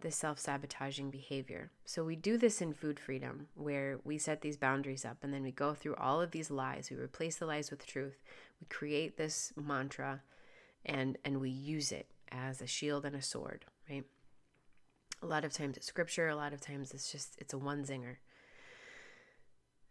the 0.00 0.10
self 0.10 0.38
sabotaging 0.38 1.10
behavior. 1.10 1.70
So, 1.84 2.04
we 2.04 2.16
do 2.16 2.36
this 2.36 2.60
in 2.60 2.74
food 2.74 3.00
freedom 3.00 3.48
where 3.54 3.98
we 4.04 4.18
set 4.18 4.40
these 4.40 4.56
boundaries 4.56 5.04
up 5.04 5.18
and 5.22 5.32
then 5.32 5.42
we 5.42 5.52
go 5.52 5.74
through 5.74 5.96
all 5.96 6.20
of 6.20 6.32
these 6.32 6.50
lies. 6.50 6.90
We 6.90 6.96
replace 6.96 7.36
the 7.36 7.46
lies 7.46 7.70
with 7.70 7.86
truth. 7.86 8.20
We 8.60 8.66
create 8.68 9.16
this 9.16 9.52
mantra 9.56 10.22
and 10.84 11.18
and 11.24 11.40
we 11.40 11.50
use 11.50 11.92
it 11.92 12.08
as 12.30 12.60
a 12.60 12.66
shield 12.66 13.04
and 13.04 13.14
a 13.14 13.22
sword, 13.22 13.64
right? 13.88 14.04
A 15.22 15.26
lot 15.26 15.44
of 15.44 15.52
times 15.52 15.76
it's 15.76 15.86
scripture, 15.86 16.28
a 16.28 16.36
lot 16.36 16.52
of 16.52 16.60
times 16.60 16.92
it's 16.92 17.10
just 17.10 17.34
it's 17.38 17.54
a 17.54 17.58
one 17.58 17.84
zinger. 17.84 18.16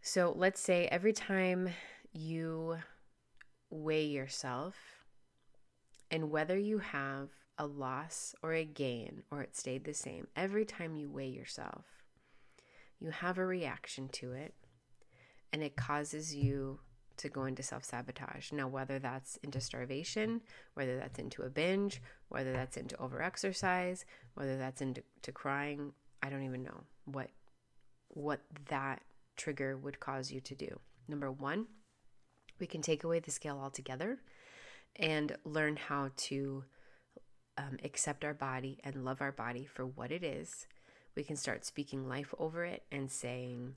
So 0.01 0.33
let's 0.35 0.59
say 0.59 0.87
every 0.87 1.13
time 1.13 1.69
you 2.11 2.77
weigh 3.69 4.05
yourself 4.05 4.75
and 6.09 6.31
whether 6.31 6.57
you 6.57 6.79
have 6.79 7.29
a 7.57 7.65
loss 7.65 8.35
or 8.41 8.53
a 8.53 8.65
gain 8.65 9.21
or 9.31 9.41
it 9.43 9.55
stayed 9.55 9.85
the 9.85 9.93
same, 9.93 10.27
every 10.35 10.65
time 10.65 10.95
you 10.95 11.09
weigh 11.09 11.29
yourself, 11.29 11.85
you 12.99 13.11
have 13.11 13.37
a 13.37 13.45
reaction 13.45 14.09
to 14.09 14.33
it 14.33 14.55
and 15.53 15.61
it 15.61 15.75
causes 15.75 16.35
you 16.35 16.79
to 17.21 17.29
go 17.29 17.45
into 17.45 17.63
self 17.63 17.83
sabotage. 17.83 18.51
Now, 18.51 18.67
whether 18.67 18.99
that's 18.99 19.37
into 19.37 19.59
starvation, 19.59 20.41
whether 20.73 20.97
that's 20.97 21.19
into 21.19 21.43
a 21.43 21.49
binge, 21.49 22.01
whether 22.29 22.53
that's 22.53 22.77
into 22.77 22.95
overexercise, 22.97 24.03
whether 24.35 24.57
that's 24.57 24.81
into 24.81 25.03
to 25.23 25.31
crying, 25.31 25.93
I 26.21 26.29
don't 26.29 26.43
even 26.43 26.63
know 26.63 26.83
what 27.05 27.29
what 28.09 28.41
that 28.67 29.01
trigger 29.37 29.77
would 29.77 29.99
cause 29.99 30.31
you 30.31 30.41
to 30.41 30.55
do. 30.55 30.79
Number 31.07 31.31
one, 31.31 31.67
we 32.59 32.67
can 32.67 32.81
take 32.81 33.03
away 33.03 33.19
the 33.19 33.31
scale 33.31 33.59
altogether 33.61 34.19
and 34.97 35.35
learn 35.45 35.77
how 35.77 36.09
to 36.15 36.63
um, 37.57 37.77
accept 37.83 38.23
our 38.23 38.33
body 38.33 38.79
and 38.83 39.05
love 39.05 39.21
our 39.21 39.31
body 39.31 39.65
for 39.65 39.85
what 39.85 40.11
it 40.11 40.23
is. 40.23 40.67
We 41.15 41.23
can 41.23 41.35
start 41.35 41.65
speaking 41.65 42.07
life 42.07 42.33
over 42.37 42.63
it 42.65 42.83
and 42.91 43.11
saying, 43.11 43.75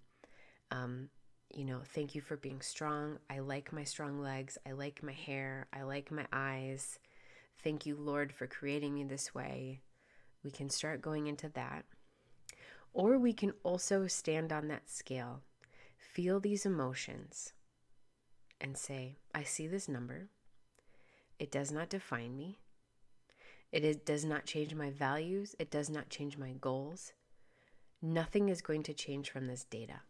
um, 0.70 1.08
you 1.56 1.64
know, 1.64 1.80
thank 1.94 2.14
you 2.14 2.20
for 2.20 2.36
being 2.36 2.60
strong. 2.60 3.18
I 3.30 3.38
like 3.38 3.72
my 3.72 3.84
strong 3.84 4.20
legs. 4.20 4.58
I 4.66 4.72
like 4.72 5.02
my 5.02 5.12
hair. 5.12 5.66
I 5.72 5.82
like 5.82 6.10
my 6.10 6.26
eyes. 6.32 6.98
Thank 7.62 7.86
you, 7.86 7.96
Lord, 7.96 8.32
for 8.32 8.46
creating 8.46 8.94
me 8.94 9.04
this 9.04 9.34
way. 9.34 9.80
We 10.42 10.50
can 10.50 10.68
start 10.68 11.00
going 11.00 11.26
into 11.26 11.48
that. 11.50 11.84
Or 12.92 13.18
we 13.18 13.32
can 13.32 13.52
also 13.62 14.06
stand 14.06 14.52
on 14.52 14.68
that 14.68 14.90
scale, 14.90 15.42
feel 15.96 16.40
these 16.40 16.66
emotions, 16.66 17.52
and 18.60 18.76
say, 18.76 19.16
I 19.34 19.42
see 19.42 19.66
this 19.66 19.88
number. 19.88 20.28
It 21.38 21.50
does 21.50 21.72
not 21.72 21.88
define 21.88 22.36
me. 22.36 22.58
It 23.72 23.84
is, 23.84 23.96
does 23.96 24.24
not 24.24 24.46
change 24.46 24.74
my 24.74 24.90
values. 24.90 25.56
It 25.58 25.70
does 25.70 25.90
not 25.90 26.08
change 26.08 26.38
my 26.38 26.52
goals. 26.60 27.12
Nothing 28.00 28.48
is 28.48 28.62
going 28.62 28.84
to 28.84 28.94
change 28.94 29.30
from 29.30 29.46
this 29.46 29.64
data 29.64 30.02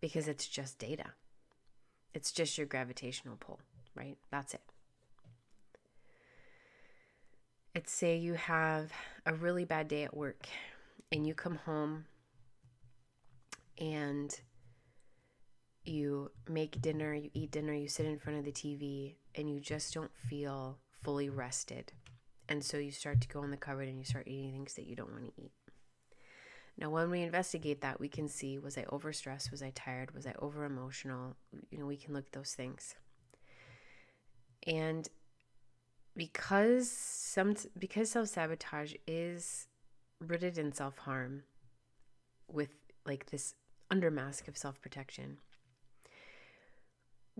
because 0.00 0.28
it's 0.28 0.46
just 0.46 0.78
data. 0.78 1.12
It's 2.14 2.32
just 2.32 2.58
your 2.58 2.66
gravitational 2.66 3.36
pull, 3.38 3.60
right? 3.94 4.16
That's 4.30 4.54
it. 4.54 4.62
It's 7.74 7.92
say 7.92 8.16
you 8.16 8.34
have 8.34 8.92
a 9.24 9.32
really 9.32 9.64
bad 9.64 9.86
day 9.86 10.02
at 10.02 10.16
work 10.16 10.48
and 11.12 11.26
you 11.26 11.34
come 11.34 11.56
home 11.56 12.06
and 13.78 14.38
you 15.84 16.30
make 16.48 16.80
dinner, 16.82 17.14
you 17.14 17.30
eat 17.32 17.50
dinner, 17.50 17.72
you 17.72 17.88
sit 17.88 18.06
in 18.06 18.18
front 18.18 18.38
of 18.38 18.44
the 18.44 18.52
TV, 18.52 19.14
and 19.34 19.48
you 19.50 19.60
just 19.60 19.94
don't 19.94 20.14
feel 20.14 20.78
fully 21.02 21.30
rested. 21.30 21.92
And 22.48 22.64
so 22.64 22.76
you 22.76 22.90
start 22.90 23.20
to 23.22 23.28
go 23.28 23.42
in 23.44 23.50
the 23.50 23.56
cupboard 23.56 23.88
and 23.88 23.98
you 23.98 24.04
start 24.04 24.28
eating 24.28 24.52
things 24.52 24.74
that 24.74 24.86
you 24.86 24.96
don't 24.96 25.12
want 25.12 25.24
to 25.24 25.42
eat. 25.42 25.52
Now, 26.78 26.90
when 26.90 27.10
we 27.10 27.22
investigate 27.22 27.82
that, 27.82 28.00
we 28.00 28.08
can 28.08 28.28
see 28.28 28.58
was 28.58 28.78
I 28.78 28.84
overstressed? 28.84 29.50
Was 29.50 29.62
I 29.62 29.70
tired? 29.70 30.14
Was 30.14 30.26
I 30.26 30.34
over 30.38 30.64
emotional? 30.64 31.36
You 31.70 31.78
know, 31.78 31.86
we 31.86 31.96
can 31.96 32.14
look 32.14 32.26
at 32.26 32.32
those 32.32 32.54
things. 32.54 32.94
And 34.66 35.08
because 36.16 36.90
some 36.90 37.54
because 37.78 38.10
self-sabotage 38.10 38.94
is 39.06 39.68
rooted 40.20 40.58
in 40.58 40.72
self-harm 40.72 41.44
with 42.48 42.70
like 43.06 43.30
this 43.30 43.54
under 43.90 44.10
mask 44.10 44.48
of 44.48 44.56
self-protection 44.56 45.38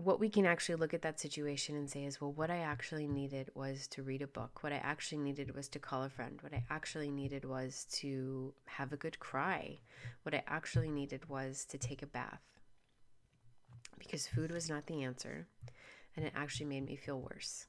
what 0.03 0.19
we 0.19 0.29
can 0.29 0.45
actually 0.45 0.75
look 0.75 0.93
at 0.93 1.01
that 1.03 1.19
situation 1.19 1.75
and 1.75 1.89
say 1.89 2.05
is, 2.05 2.19
well, 2.19 2.31
what 2.31 2.49
I 2.49 2.57
actually 2.57 3.07
needed 3.07 3.49
was 3.53 3.87
to 3.87 4.03
read 4.03 4.21
a 4.21 4.27
book. 4.27 4.63
What 4.63 4.73
I 4.73 4.77
actually 4.77 5.21
needed 5.21 5.55
was 5.55 5.67
to 5.69 5.79
call 5.79 6.03
a 6.03 6.09
friend. 6.09 6.39
What 6.41 6.53
I 6.53 6.63
actually 6.69 7.11
needed 7.11 7.45
was 7.45 7.85
to 7.93 8.53
have 8.65 8.91
a 8.91 8.97
good 8.97 9.19
cry. 9.19 9.79
What 10.23 10.33
I 10.33 10.43
actually 10.47 10.91
needed 10.91 11.29
was 11.29 11.65
to 11.65 11.77
take 11.77 12.01
a 12.01 12.07
bath. 12.07 12.41
Because 13.99 14.27
food 14.27 14.51
was 14.51 14.69
not 14.69 14.87
the 14.87 15.03
answer, 15.03 15.47
and 16.15 16.25
it 16.25 16.33
actually 16.35 16.65
made 16.65 16.85
me 16.85 16.95
feel 16.95 17.21
worse. 17.21 17.67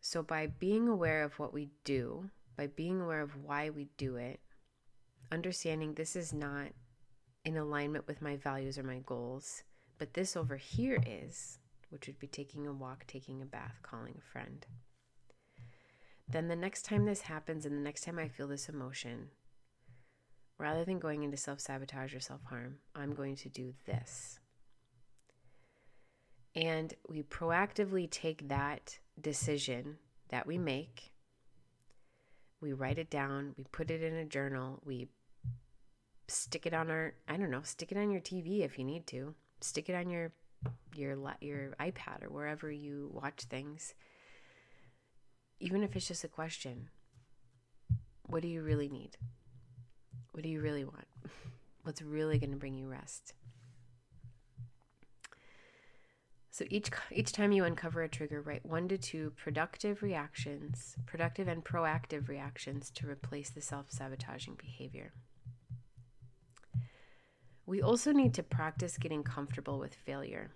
So, 0.00 0.22
by 0.22 0.46
being 0.46 0.86
aware 0.86 1.24
of 1.24 1.38
what 1.38 1.54
we 1.54 1.70
do, 1.84 2.30
by 2.56 2.66
being 2.66 3.00
aware 3.00 3.22
of 3.22 3.42
why 3.42 3.70
we 3.70 3.88
do 3.96 4.16
it, 4.16 4.40
understanding 5.32 5.94
this 5.94 6.14
is 6.14 6.32
not 6.32 6.68
in 7.44 7.56
alignment 7.56 8.06
with 8.06 8.20
my 8.20 8.36
values 8.36 8.78
or 8.78 8.82
my 8.82 9.00
goals 9.06 9.62
but 9.98 10.14
this 10.14 10.36
over 10.36 10.56
here 10.56 11.02
is, 11.04 11.58
which 11.90 12.06
would 12.06 12.18
be 12.18 12.26
taking 12.26 12.66
a 12.66 12.72
walk, 12.72 13.04
taking 13.06 13.42
a 13.42 13.46
bath, 13.46 13.80
calling 13.82 14.14
a 14.16 14.32
friend. 14.32 14.64
Then 16.28 16.48
the 16.48 16.56
next 16.56 16.82
time 16.84 17.04
this 17.04 17.22
happens 17.22 17.66
and 17.66 17.74
the 17.74 17.82
next 17.82 18.04
time 18.04 18.18
I 18.18 18.28
feel 18.28 18.48
this 18.48 18.68
emotion, 18.68 19.30
rather 20.58 20.84
than 20.84 20.98
going 20.98 21.22
into 21.22 21.36
self 21.36 21.60
sabotage 21.60 22.14
or 22.14 22.20
self 22.20 22.44
harm, 22.44 22.76
I'm 22.94 23.14
going 23.14 23.36
to 23.36 23.48
do 23.48 23.74
this. 23.86 24.38
And 26.54 26.94
we 27.08 27.22
proactively 27.22 28.10
take 28.10 28.48
that 28.48 28.98
decision 29.20 29.96
that 30.28 30.46
we 30.46 30.58
make, 30.58 31.12
we 32.60 32.72
write 32.72 32.98
it 32.98 33.10
down, 33.10 33.54
we 33.56 33.64
put 33.64 33.90
it 33.90 34.02
in 34.02 34.14
a 34.14 34.24
journal, 34.24 34.80
we 34.84 35.08
stick 36.26 36.66
it 36.66 36.74
on 36.74 36.90
our, 36.90 37.14
I 37.26 37.36
don't 37.36 37.50
know, 37.50 37.62
stick 37.62 37.92
it 37.92 37.98
on 37.98 38.10
your 38.10 38.20
TV 38.20 38.64
if 38.64 38.78
you 38.78 38.84
need 38.84 39.06
to 39.08 39.34
stick 39.60 39.88
it 39.88 39.94
on 39.94 40.10
your 40.10 40.32
your 40.94 41.16
your 41.40 41.74
iPad 41.80 42.24
or 42.24 42.30
wherever 42.30 42.70
you 42.70 43.10
watch 43.12 43.44
things. 43.44 43.94
Even 45.60 45.82
if 45.82 45.96
it's 45.96 46.08
just 46.08 46.24
a 46.24 46.28
question. 46.28 46.88
What 48.26 48.42
do 48.42 48.48
you 48.48 48.62
really 48.62 48.88
need? 48.88 49.16
What 50.32 50.42
do 50.42 50.50
you 50.50 50.60
really 50.60 50.84
want? 50.84 51.06
What's 51.82 52.02
really 52.02 52.38
going 52.38 52.50
to 52.50 52.58
bring 52.58 52.76
you 52.76 52.88
rest? 52.88 53.32
So 56.58 56.64
each 56.70 56.90
each 57.12 57.30
time 57.30 57.52
you 57.52 57.64
uncover 57.64 58.02
a 58.02 58.08
trigger, 58.08 58.42
write 58.42 58.66
one 58.66 58.88
to 58.88 58.98
two 58.98 59.32
productive 59.36 60.02
reactions, 60.02 60.96
productive 61.06 61.46
and 61.46 61.64
proactive 61.64 62.28
reactions 62.28 62.90
to 62.96 63.08
replace 63.08 63.50
the 63.50 63.60
self-sabotaging 63.60 64.56
behavior. 64.60 65.12
We 67.68 67.82
also 67.82 68.12
need 68.12 68.32
to 68.32 68.42
practice 68.42 68.96
getting 68.96 69.22
comfortable 69.22 69.78
with 69.78 69.94
failure. 69.94 70.52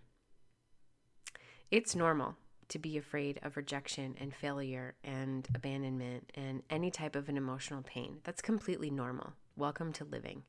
It's 1.71 1.95
normal 1.95 2.37
to 2.69 2.79
be 2.79 2.97
afraid 2.97 3.39
of 3.43 3.59
rejection 3.59 4.15
and 4.19 4.35
failure 4.35 4.95
and 5.05 5.47
abandonment 5.55 6.33
and 6.35 6.63
any 6.71 6.91
type 6.91 7.15
of 7.15 7.29
an 7.29 7.37
emotional 7.37 7.83
pain. 7.83 8.21
That's 8.25 8.41
completely 8.41 8.91
normal. 8.91 9.35
Welcome 9.57 9.93
to 9.93 10.07
living. 10.07 10.45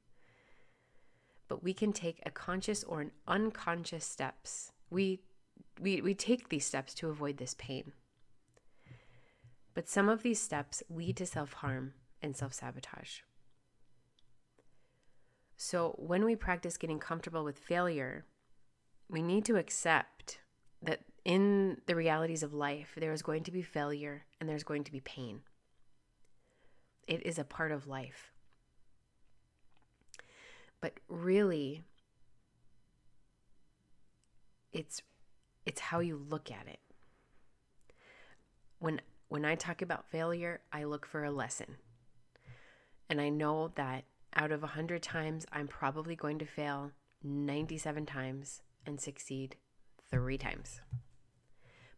But 1.50 1.66
we 1.66 1.74
can 1.74 1.92
take 1.92 2.22
a 2.26 2.32
conscious 2.32 2.86
or 2.86 3.02
an 3.02 3.12
unconscious 3.28 4.06
steps. 4.06 4.72
We 4.90 5.20
we 5.82 6.00
we 6.00 6.14
take 6.14 6.48
these 6.48 6.66
steps 6.66 6.94
to 6.94 7.10
avoid 7.10 7.40
this 7.40 7.56
pain. 7.56 7.92
But 9.74 9.90
some 9.90 10.08
of 10.08 10.24
these 10.24 10.42
steps 10.42 10.82
lead 10.90 11.18
to 11.18 11.26
self-harm 11.26 11.96
and 12.22 12.38
self-sabotage. 12.38 13.20
So, 15.58 15.96
when 15.98 16.26
we 16.26 16.36
practice 16.36 16.78
getting 16.78 17.00
comfortable 17.00 17.44
with 17.44 17.58
failure, 17.58 18.26
we 19.10 19.22
need 19.22 19.46
to 19.46 19.56
accept 19.56 20.40
that 20.82 21.02
in 21.24 21.78
the 21.86 21.96
realities 21.96 22.44
of 22.44 22.54
life, 22.54 22.94
there 22.98 23.14
is 23.14 23.22
going 23.22 23.44
to 23.44 23.52
be 23.52 23.62
failure 23.62 24.26
and 24.40 24.50
there's 24.50 24.64
going 24.64 24.84
to 24.84 24.92
be 24.92 25.00
pain. 25.00 25.42
It 27.08 27.26
is 27.26 27.38
a 27.38 27.44
part 27.44 27.72
of 27.72 27.88
life. 27.88 28.32
But 30.82 31.00
really, 31.08 31.84
it's 34.74 35.02
it's 35.66 35.80
how 35.80 36.00
you 36.00 36.18
look 36.18 36.52
at 36.52 36.68
it. 36.68 36.80
When 38.80 39.00
when 39.30 39.46
I 39.46 39.56
talk 39.56 39.82
about 39.82 40.10
failure, 40.10 40.62
I 40.72 40.84
look 40.84 41.06
for 41.06 41.24
a 41.24 41.32
lesson. 41.32 41.78
And 43.10 43.22
I 43.22 43.30
know 43.30 43.72
that 43.76 44.04
out 44.36 44.52
of 44.52 44.62
100 44.62 45.02
times, 45.02 45.46
I'm 45.52 45.68
probably 45.68 46.16
going 46.16 46.40
to 46.40 46.46
fail 46.46 46.92
97 47.24 48.06
times 48.06 48.62
and 48.86 49.00
succeed 49.00 49.56
three 50.10 50.38
times. 50.38 50.82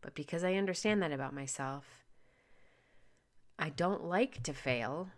But 0.01 0.15
because 0.15 0.43
I 0.43 0.53
understand 0.53 1.01
that 1.01 1.11
about 1.11 1.33
myself, 1.33 2.05
I 3.57 3.69
don't 3.69 4.03
like 4.03 4.43
to 4.43 4.53
fail, 4.53 5.09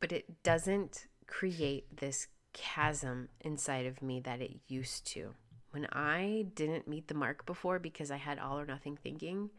but 0.00 0.12
it 0.12 0.42
doesn't 0.42 1.06
create 1.26 1.96
this 1.98 2.28
chasm 2.52 3.28
inside 3.40 3.86
of 3.86 4.00
me 4.00 4.20
that 4.20 4.40
it 4.40 4.60
used 4.66 5.06
to. 5.08 5.34
When 5.70 5.86
I 5.92 6.46
didn't 6.54 6.88
meet 6.88 7.08
the 7.08 7.14
mark 7.14 7.44
before 7.44 7.78
because 7.78 8.10
I 8.10 8.16
had 8.16 8.38
all 8.38 8.58
or 8.58 8.64
nothing 8.64 8.96
thinking, 8.96 9.50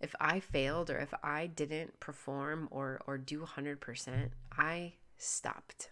if 0.00 0.14
I 0.20 0.40
failed 0.40 0.90
or 0.90 0.98
if 0.98 1.12
I 1.22 1.46
didn't 1.46 1.98
perform 2.00 2.68
or 2.70 3.00
or 3.06 3.18
do 3.18 3.40
100%, 3.40 4.30
I 4.52 4.92
stopped. 5.18 5.90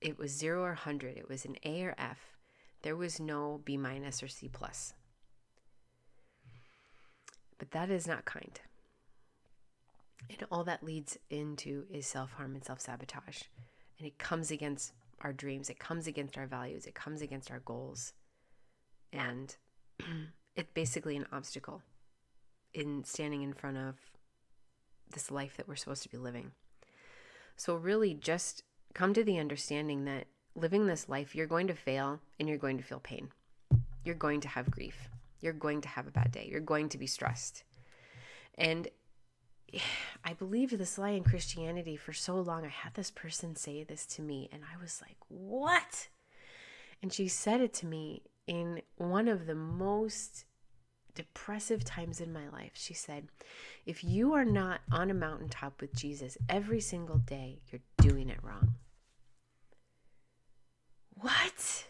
It 0.00 0.18
was 0.18 0.30
zero 0.30 0.62
or 0.62 0.68
100. 0.68 1.16
It 1.16 1.28
was 1.28 1.44
an 1.44 1.56
A 1.64 1.82
or 1.84 1.94
F. 1.98 2.36
There 2.82 2.96
was 2.96 3.20
no 3.20 3.60
B 3.64 3.76
minus 3.76 4.22
or 4.22 4.28
C 4.28 4.48
plus. 4.48 4.94
But 7.58 7.72
that 7.72 7.90
is 7.90 8.06
not 8.06 8.24
kind. 8.24 8.58
And 10.28 10.46
all 10.50 10.64
that 10.64 10.82
leads 10.82 11.18
into 11.28 11.84
is 11.90 12.06
self 12.06 12.32
harm 12.32 12.54
and 12.54 12.64
self 12.64 12.80
sabotage. 12.80 13.42
And 13.98 14.06
it 14.06 14.18
comes 14.18 14.50
against 14.50 14.92
our 15.20 15.32
dreams, 15.32 15.68
it 15.68 15.78
comes 15.78 16.06
against 16.06 16.38
our 16.38 16.46
values, 16.46 16.86
it 16.86 16.94
comes 16.94 17.20
against 17.20 17.50
our 17.50 17.60
goals. 17.60 18.14
And 19.12 19.54
it's 20.56 20.70
basically 20.72 21.16
an 21.16 21.26
obstacle 21.32 21.82
in 22.72 23.04
standing 23.04 23.42
in 23.42 23.52
front 23.52 23.76
of 23.76 23.96
this 25.12 25.30
life 25.30 25.56
that 25.56 25.68
we're 25.68 25.76
supposed 25.76 26.02
to 26.04 26.08
be 26.08 26.16
living. 26.16 26.52
So, 27.60 27.74
really, 27.74 28.14
just 28.14 28.62
come 28.94 29.12
to 29.12 29.22
the 29.22 29.38
understanding 29.38 30.06
that 30.06 30.28
living 30.54 30.86
this 30.86 31.10
life, 31.10 31.34
you're 31.34 31.46
going 31.46 31.66
to 31.66 31.74
fail 31.74 32.18
and 32.38 32.48
you're 32.48 32.56
going 32.56 32.78
to 32.78 32.82
feel 32.82 33.00
pain. 33.00 33.28
You're 34.02 34.14
going 34.14 34.40
to 34.40 34.48
have 34.48 34.70
grief. 34.70 35.10
You're 35.42 35.52
going 35.52 35.82
to 35.82 35.88
have 35.88 36.06
a 36.06 36.10
bad 36.10 36.32
day. 36.32 36.48
You're 36.50 36.60
going 36.60 36.88
to 36.88 36.96
be 36.96 37.06
stressed. 37.06 37.64
And 38.56 38.88
I 40.24 40.32
believed 40.32 40.78
this 40.78 40.96
lie 40.96 41.10
in 41.10 41.22
Christianity 41.22 41.96
for 41.96 42.14
so 42.14 42.36
long. 42.40 42.64
I 42.64 42.70
had 42.70 42.94
this 42.94 43.10
person 43.10 43.54
say 43.56 43.84
this 43.84 44.06
to 44.06 44.22
me, 44.22 44.48
and 44.50 44.62
I 44.64 44.80
was 44.80 45.02
like, 45.02 45.18
What? 45.28 46.08
And 47.02 47.12
she 47.12 47.28
said 47.28 47.60
it 47.60 47.74
to 47.74 47.86
me 47.86 48.22
in 48.46 48.80
one 48.96 49.28
of 49.28 49.44
the 49.44 49.54
most 49.54 50.46
depressive 51.14 51.84
times 51.84 52.20
in 52.20 52.32
my 52.32 52.48
life, 52.48 52.72
she 52.74 52.94
said, 52.94 53.28
If 53.86 54.04
you 54.04 54.34
are 54.34 54.44
not 54.44 54.80
on 54.90 55.10
a 55.10 55.14
mountaintop 55.14 55.80
with 55.80 55.94
Jesus 55.94 56.36
every 56.48 56.80
single 56.80 57.18
day, 57.18 57.60
you're 57.70 57.82
doing 57.98 58.28
it 58.28 58.42
wrong. 58.42 58.74
What? 61.14 61.86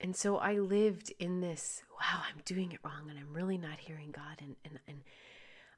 And 0.00 0.16
so 0.16 0.36
I 0.36 0.54
lived 0.54 1.12
in 1.20 1.40
this, 1.40 1.82
wow, 1.92 2.22
I'm 2.28 2.42
doing 2.44 2.72
it 2.72 2.80
wrong 2.84 3.08
and 3.08 3.18
I'm 3.18 3.32
really 3.32 3.56
not 3.56 3.78
hearing 3.78 4.10
God. 4.10 4.40
And, 4.40 4.56
and, 4.64 4.78
and 4.88 5.02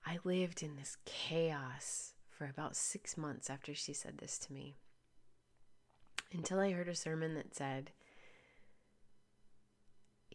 I 0.07 0.19
lived 0.25 0.63
in 0.63 0.77
this 0.77 0.97
chaos 1.05 2.15
for 2.31 2.47
about 2.47 2.75
six 2.75 3.19
months 3.19 3.51
after 3.51 3.75
she 3.75 3.93
said 3.93 4.19
this 4.19 4.39
to 4.41 4.53
me. 4.53 4.77
Until 6.33 6.59
I 6.59 6.73
heard 6.73 6.89
a 6.89 6.95
sermon 6.95 7.35
that 7.35 7.55
said, 7.55 7.93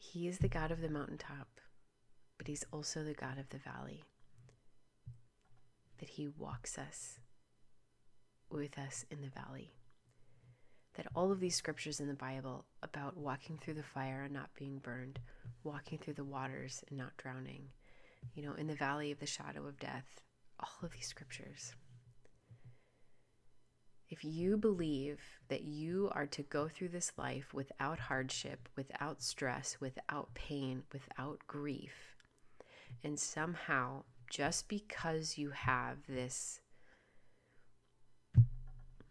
He 0.02 0.28
is 0.28 0.40
the 0.40 0.48
God 0.48 0.72
of 0.72 0.80
the 0.80 0.90
mountaintop, 0.90 1.60
but 2.38 2.48
He's 2.48 2.64
also 2.72 3.04
the 3.04 3.14
God 3.14 3.38
of 3.38 3.50
the 3.50 3.58
valley. 3.58 4.06
That 6.00 6.10
He 6.10 6.30
walks 6.30 6.78
us 6.78 7.20
with 8.50 8.80
us 8.80 9.06
in 9.12 9.22
the 9.22 9.28
valley. 9.28 9.74
That 10.96 11.08
all 11.14 11.32
of 11.34 11.42
these 11.42 11.56
scriptures 11.56 12.00
in 12.00 12.08
the 12.08 12.14
Bible 12.14 12.66
about 12.82 13.18
walking 13.18 13.58
through 13.58 13.76
the 13.76 13.84
fire 13.84 14.24
and 14.24 14.34
not 14.34 14.50
being 14.58 14.80
burned, 14.80 15.20
walking 15.64 15.98
through 15.98 16.16
the 16.16 16.24
waters 16.24 16.82
and 16.90 16.98
not 16.98 17.18
drowning, 17.18 17.68
you 18.34 18.42
know, 18.42 18.54
in 18.54 18.68
the 18.68 18.76
valley 18.76 19.12
of 19.12 19.20
the 19.20 19.26
shadow 19.26 19.68
of 19.68 19.80
death, 19.80 20.22
all 20.62 20.80
of 20.82 20.94
these 20.94 21.08
scriptures. 21.08 21.74
If 24.10 24.24
you 24.24 24.58
believe 24.58 25.20
that 25.50 25.62
you 25.62 26.10
are 26.14 26.26
to 26.28 26.42
go 26.42 26.68
through 26.68 26.90
this 26.90 27.12
life 27.16 27.54
without 27.54 28.00
hardship, 28.00 28.68
without 28.76 29.22
stress, 29.22 29.78
without 29.80 30.34
pain, 30.34 30.84
without 30.92 31.40
grief, 31.46 32.16
and 33.04 33.20
somehow 33.20 34.04
just 34.32 34.68
because 34.68 35.38
you 35.38 35.52
have 35.52 35.98
this 36.08 36.60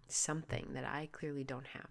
something 0.09 0.71
that 0.73 0.85
I 0.85 1.09
clearly 1.13 1.45
don't 1.45 1.69
have, 1.69 1.91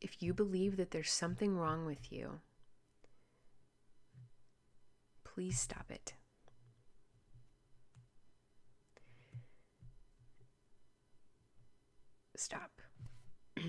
if 0.00 0.22
you 0.22 0.34
believe 0.34 0.76
that 0.76 0.90
there's 0.90 1.12
something 1.12 1.56
wrong 1.56 1.86
with 1.86 2.12
you, 2.12 2.40
please 5.24 5.58
stop 5.58 5.86
it. 5.90 6.14
Stop. 12.40 12.80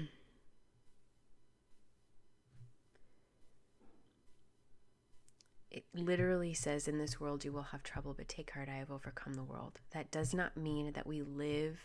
it 5.70 5.84
literally 5.94 6.54
says, 6.54 6.88
In 6.88 6.98
this 6.98 7.20
world 7.20 7.44
you 7.44 7.52
will 7.52 7.64
have 7.64 7.84
trouble, 7.84 8.14
but 8.14 8.30
take 8.30 8.52
heart, 8.52 8.70
I 8.70 8.78
have 8.78 8.90
overcome 8.90 9.34
the 9.34 9.44
world. 9.44 9.82
That 9.94 10.10
does 10.10 10.34
not 10.34 10.56
mean 10.56 10.94
that 10.94 11.06
we 11.06 11.22
live 11.22 11.82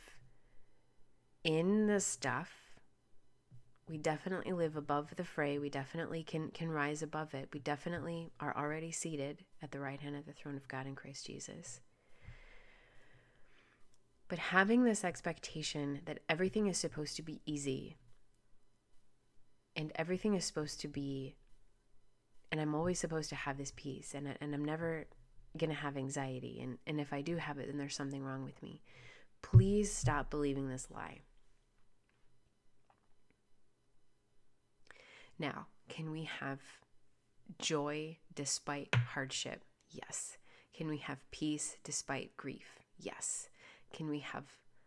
in 1.42 1.88
the 1.88 1.98
stuff. 1.98 2.52
We 3.88 3.98
definitely 3.98 4.52
live 4.52 4.76
above 4.76 5.16
the 5.16 5.24
fray. 5.24 5.58
We 5.58 5.70
definitely 5.70 6.22
can, 6.22 6.50
can 6.50 6.70
rise 6.70 7.02
above 7.02 7.34
it. 7.34 7.48
We 7.52 7.58
definitely 7.58 8.30
are 8.38 8.56
already 8.56 8.92
seated 8.92 9.44
at 9.60 9.72
the 9.72 9.80
right 9.80 10.00
hand 10.00 10.14
of 10.14 10.24
the 10.24 10.32
throne 10.32 10.56
of 10.56 10.68
God 10.68 10.86
in 10.86 10.94
Christ 10.94 11.26
Jesus. 11.26 11.80
But 14.28 14.38
having 14.38 14.84
this 14.84 15.04
expectation 15.04 16.00
that 16.06 16.20
everything 16.28 16.66
is 16.66 16.78
supposed 16.78 17.16
to 17.16 17.22
be 17.22 17.40
easy 17.46 17.96
and 19.76 19.92
everything 19.94 20.34
is 20.34 20.44
supposed 20.44 20.80
to 20.80 20.88
be, 20.88 21.36
and 22.50 22.60
I'm 22.60 22.74
always 22.74 22.98
supposed 22.98 23.28
to 23.28 23.36
have 23.36 23.58
this 23.58 23.72
peace, 23.76 24.14
and, 24.14 24.34
and 24.40 24.54
I'm 24.54 24.64
never 24.64 25.06
going 25.56 25.70
to 25.70 25.76
have 25.76 25.96
anxiety. 25.96 26.60
And, 26.62 26.78
and 26.86 27.00
if 27.00 27.12
I 27.12 27.20
do 27.20 27.36
have 27.36 27.58
it, 27.58 27.66
then 27.66 27.76
there's 27.76 27.94
something 27.94 28.24
wrong 28.24 28.42
with 28.42 28.60
me. 28.62 28.80
Please 29.42 29.92
stop 29.92 30.30
believing 30.30 30.68
this 30.68 30.88
lie. 30.90 31.20
Now, 35.38 35.66
can 35.88 36.10
we 36.10 36.24
have 36.40 36.60
joy 37.58 38.16
despite 38.34 38.94
hardship? 38.94 39.62
Yes. 39.90 40.38
Can 40.74 40.88
we 40.88 40.98
have 40.98 41.18
peace 41.30 41.76
despite 41.84 42.36
grief? 42.36 42.80
Yes. 42.98 43.50
Can 43.92 44.08
we 44.08 44.20
have 44.20 44.44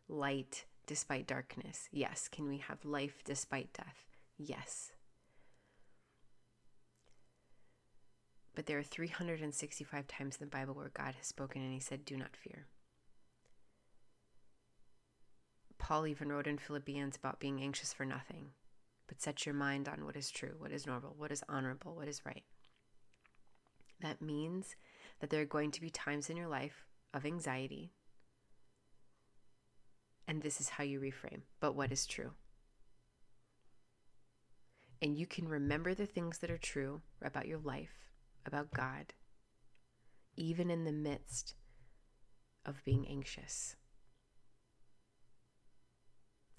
light 0.07 0.65
despite 0.85 1.27
darkness? 1.27 1.87
Yes. 1.91 2.27
Can 2.27 2.47
we 2.47 2.57
have 2.57 2.83
life 2.85 3.21
despite 3.23 3.73
death? 3.73 4.05
Yes. 4.37 4.91
But 8.55 8.65
there 8.65 8.77
are 8.77 8.83
365 8.83 10.07
times 10.07 10.37
in 10.37 10.45
the 10.45 10.49
Bible 10.49 10.73
where 10.73 10.91
God 10.93 11.15
has 11.15 11.27
spoken 11.27 11.61
and 11.61 11.73
he 11.73 11.79
said, 11.79 12.03
Do 12.03 12.17
not 12.17 12.35
fear. 12.35 12.67
Paul 15.77 16.05
even 16.05 16.29
wrote 16.29 16.45
in 16.45 16.57
Philippians 16.57 17.15
about 17.15 17.39
being 17.39 17.61
anxious 17.61 17.93
for 17.93 18.05
nothing, 18.05 18.49
but 19.07 19.21
set 19.21 19.45
your 19.45 19.55
mind 19.55 19.87
on 19.87 20.05
what 20.05 20.15
is 20.15 20.29
true, 20.29 20.55
what 20.57 20.71
is 20.71 20.85
noble, 20.85 21.15
what 21.17 21.31
is 21.31 21.43
honorable, 21.47 21.95
what 21.95 22.07
is 22.07 22.25
right. 22.25 22.43
That 24.01 24.21
means 24.21 24.75
that 25.19 25.29
there 25.29 25.41
are 25.41 25.45
going 25.45 25.71
to 25.71 25.81
be 25.81 25.89
times 25.89 26.29
in 26.29 26.37
your 26.37 26.47
life 26.47 26.85
of 27.13 27.25
anxiety, 27.25 27.93
and 30.29 30.43
this 30.43 30.61
is 30.61 30.69
how 30.69 30.83
you 30.83 30.99
reframe. 30.99 31.41
But 31.59 31.75
what 31.75 31.91
is 31.91 32.05
true? 32.05 32.31
And 35.01 35.17
you 35.17 35.25
can 35.25 35.47
remember 35.47 35.95
the 35.95 36.05
things 36.05 36.37
that 36.37 36.51
are 36.51 36.57
true 36.57 37.01
about 37.19 37.47
your 37.47 37.57
life, 37.57 38.11
about 38.45 38.71
God, 38.71 39.13
even 40.37 40.69
in 40.69 40.83
the 40.83 40.91
midst 40.91 41.55
of 42.63 42.85
being 42.85 43.07
anxious. 43.09 43.75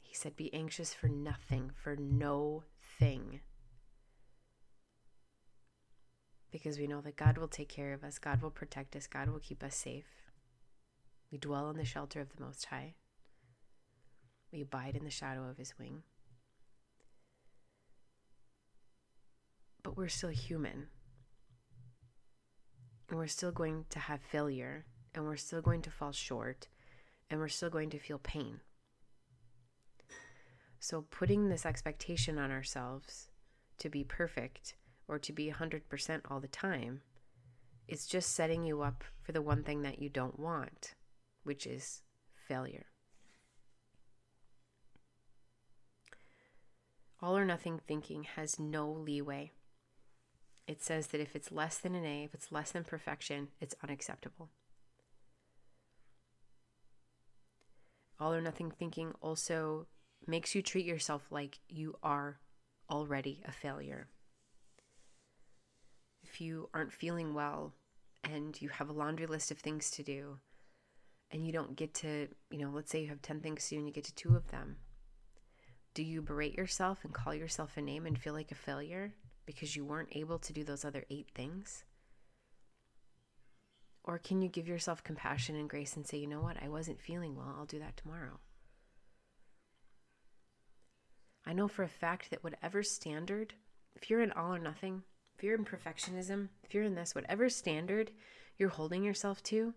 He 0.02 0.16
said, 0.16 0.34
Be 0.34 0.52
anxious 0.52 0.92
for 0.92 1.06
nothing, 1.06 1.70
for 1.80 1.94
no 1.94 2.64
thing. 2.98 3.38
Because 6.50 6.76
we 6.76 6.88
know 6.88 7.00
that 7.02 7.16
God 7.16 7.38
will 7.38 7.46
take 7.46 7.68
care 7.68 7.92
of 7.92 8.02
us, 8.02 8.18
God 8.18 8.42
will 8.42 8.50
protect 8.50 8.96
us, 8.96 9.06
God 9.06 9.28
will 9.28 9.38
keep 9.38 9.62
us 9.62 9.76
safe. 9.76 10.32
We 11.30 11.38
dwell 11.38 11.70
in 11.70 11.76
the 11.76 11.84
shelter 11.84 12.20
of 12.20 12.34
the 12.34 12.42
Most 12.42 12.64
High. 12.66 12.94
We 14.52 14.62
abide 14.62 14.96
in 14.96 15.04
the 15.04 15.10
shadow 15.10 15.48
of 15.48 15.58
his 15.58 15.74
wing. 15.78 16.02
But 19.82 19.96
we're 19.96 20.08
still 20.08 20.30
human. 20.30 20.88
And 23.08 23.18
we're 23.18 23.26
still 23.26 23.52
going 23.52 23.86
to 23.90 23.98
have 23.98 24.20
failure. 24.20 24.84
And 25.14 25.24
we're 25.24 25.36
still 25.36 25.62
going 25.62 25.82
to 25.82 25.90
fall 25.90 26.12
short. 26.12 26.68
And 27.30 27.40
we're 27.40 27.48
still 27.48 27.70
going 27.70 27.90
to 27.90 27.98
feel 27.98 28.18
pain. 28.18 28.60
So, 30.80 31.02
putting 31.02 31.48
this 31.48 31.66
expectation 31.66 32.38
on 32.38 32.50
ourselves 32.50 33.28
to 33.78 33.90
be 33.90 34.02
perfect 34.02 34.74
or 35.06 35.18
to 35.18 35.32
be 35.32 35.50
100% 35.50 36.20
all 36.30 36.40
the 36.40 36.48
time 36.48 37.02
is 37.86 38.06
just 38.06 38.34
setting 38.34 38.64
you 38.64 38.80
up 38.80 39.04
for 39.20 39.32
the 39.32 39.42
one 39.42 39.62
thing 39.62 39.82
that 39.82 40.00
you 40.00 40.08
don't 40.08 40.38
want, 40.38 40.94
which 41.42 41.66
is 41.66 42.02
failure. 42.48 42.86
All 47.22 47.36
or 47.36 47.44
nothing 47.44 47.80
thinking 47.86 48.24
has 48.24 48.58
no 48.58 48.90
leeway. 48.90 49.52
It 50.66 50.82
says 50.82 51.08
that 51.08 51.20
if 51.20 51.36
it's 51.36 51.52
less 51.52 51.78
than 51.78 51.94
an 51.94 52.04
A, 52.04 52.24
if 52.24 52.34
it's 52.34 52.52
less 52.52 52.70
than 52.70 52.84
perfection, 52.84 53.48
it's 53.60 53.74
unacceptable. 53.82 54.48
All 58.18 58.32
or 58.32 58.40
nothing 58.40 58.70
thinking 58.70 59.12
also 59.20 59.86
makes 60.26 60.54
you 60.54 60.62
treat 60.62 60.86
yourself 60.86 61.26
like 61.30 61.58
you 61.68 61.96
are 62.02 62.38
already 62.90 63.42
a 63.46 63.52
failure. 63.52 64.08
If 66.22 66.40
you 66.40 66.68
aren't 66.72 66.92
feeling 66.92 67.34
well 67.34 67.74
and 68.24 68.60
you 68.60 68.68
have 68.68 68.88
a 68.88 68.94
laundry 68.94 69.26
list 69.26 69.50
of 69.50 69.58
things 69.58 69.90
to 69.92 70.02
do 70.02 70.38
and 71.30 71.44
you 71.44 71.52
don't 71.52 71.76
get 71.76 71.94
to, 71.94 72.28
you 72.50 72.58
know, 72.58 72.70
let's 72.72 72.90
say 72.90 73.02
you 73.02 73.08
have 73.08 73.22
10 73.22 73.40
things 73.40 73.68
to 73.68 73.74
do 73.74 73.78
and 73.78 73.86
you 73.86 73.92
get 73.92 74.04
to 74.04 74.14
two 74.14 74.36
of 74.36 74.50
them, 74.50 74.76
do 75.94 76.02
you 76.02 76.22
berate 76.22 76.56
yourself 76.56 77.04
and 77.04 77.12
call 77.12 77.34
yourself 77.34 77.76
a 77.76 77.82
name 77.82 78.06
and 78.06 78.18
feel 78.18 78.34
like 78.34 78.52
a 78.52 78.54
failure 78.56 79.12
because 79.44 79.74
you 79.74 79.84
weren't 79.84 80.12
able 80.12 80.38
to 80.38 80.52
do 80.52 80.62
those 80.62 80.84
other 80.84 81.04
eight 81.10 81.28
things? 81.34 81.84
Or 84.04 84.18
can 84.18 84.40
you 84.40 84.48
give 84.48 84.68
yourself 84.68 85.04
compassion 85.04 85.56
and 85.56 85.68
grace 85.68 85.96
and 85.96 86.06
say, 86.06 86.18
you 86.18 86.26
know 86.26 86.40
what, 86.40 86.56
I 86.62 86.68
wasn't 86.68 87.00
feeling 87.00 87.36
well, 87.36 87.54
I'll 87.58 87.66
do 87.66 87.80
that 87.80 87.96
tomorrow? 87.96 88.38
I 91.44 91.52
know 91.52 91.68
for 91.68 91.82
a 91.82 91.88
fact 91.88 92.30
that 92.30 92.44
whatever 92.44 92.82
standard, 92.82 93.54
if 93.94 94.08
you're 94.08 94.22
in 94.22 94.32
all 94.32 94.54
or 94.54 94.58
nothing, 94.58 95.02
if 95.36 95.42
you're 95.42 95.56
in 95.56 95.64
perfectionism, 95.64 96.48
if 96.62 96.74
you're 96.74 96.84
in 96.84 96.94
this, 96.94 97.14
whatever 97.14 97.48
standard 97.48 98.10
you're 98.56 98.68
holding 98.68 99.02
yourself 99.02 99.42
to, 99.44 99.74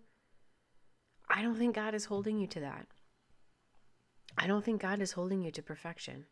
I 1.29 1.41
don't 1.41 1.55
think 1.55 1.75
God 1.75 1.95
is 1.95 2.05
holding 2.05 2.37
you 2.37 2.47
to 2.47 2.59
that. 2.59 2.87
I 4.37 4.47
don't 4.47 4.63
think 4.63 4.81
God 4.81 5.01
is 5.01 5.13
holding 5.13 5.41
you 5.41 5.51
to 5.51 5.61
perfection. 5.61 6.25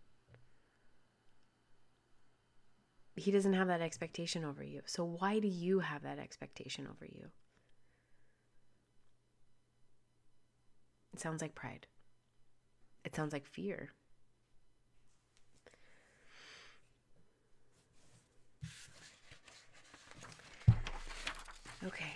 He 3.16 3.32
doesn't 3.32 3.54
have 3.54 3.68
that 3.68 3.82
expectation 3.82 4.44
over 4.44 4.64
you. 4.64 4.82
So 4.86 5.04
why 5.04 5.40
do 5.40 5.48
you 5.48 5.80
have 5.80 6.04
that 6.04 6.18
expectation 6.18 6.88
over 6.90 7.06
you? 7.06 7.28
It 11.14 11.20
sounds 11.20 11.42
like 11.42 11.54
pride. 11.54 11.88
It 13.04 13.16
sounds 13.16 13.34
like 13.34 13.46
fear. 13.46 13.92
Okay. 21.86 22.14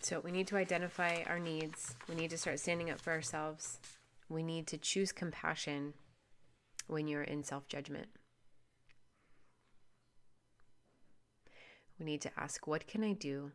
So 0.00 0.20
we 0.20 0.30
need 0.30 0.46
to 0.48 0.56
identify 0.56 1.22
our 1.26 1.38
needs. 1.38 1.94
We 2.08 2.14
need 2.14 2.30
to 2.30 2.38
start 2.38 2.60
standing 2.60 2.90
up 2.90 3.00
for 3.00 3.12
ourselves. 3.12 3.78
We 4.28 4.42
need 4.42 4.66
to 4.68 4.78
choose 4.78 5.12
compassion 5.12 5.94
when 6.86 7.08
you're 7.08 7.22
in 7.22 7.44
self 7.44 7.68
judgment. 7.68 8.08
We 11.98 12.04
need 12.04 12.20
to 12.22 12.30
ask, 12.36 12.66
what 12.66 12.86
can 12.86 13.02
I 13.02 13.12
do 13.12 13.52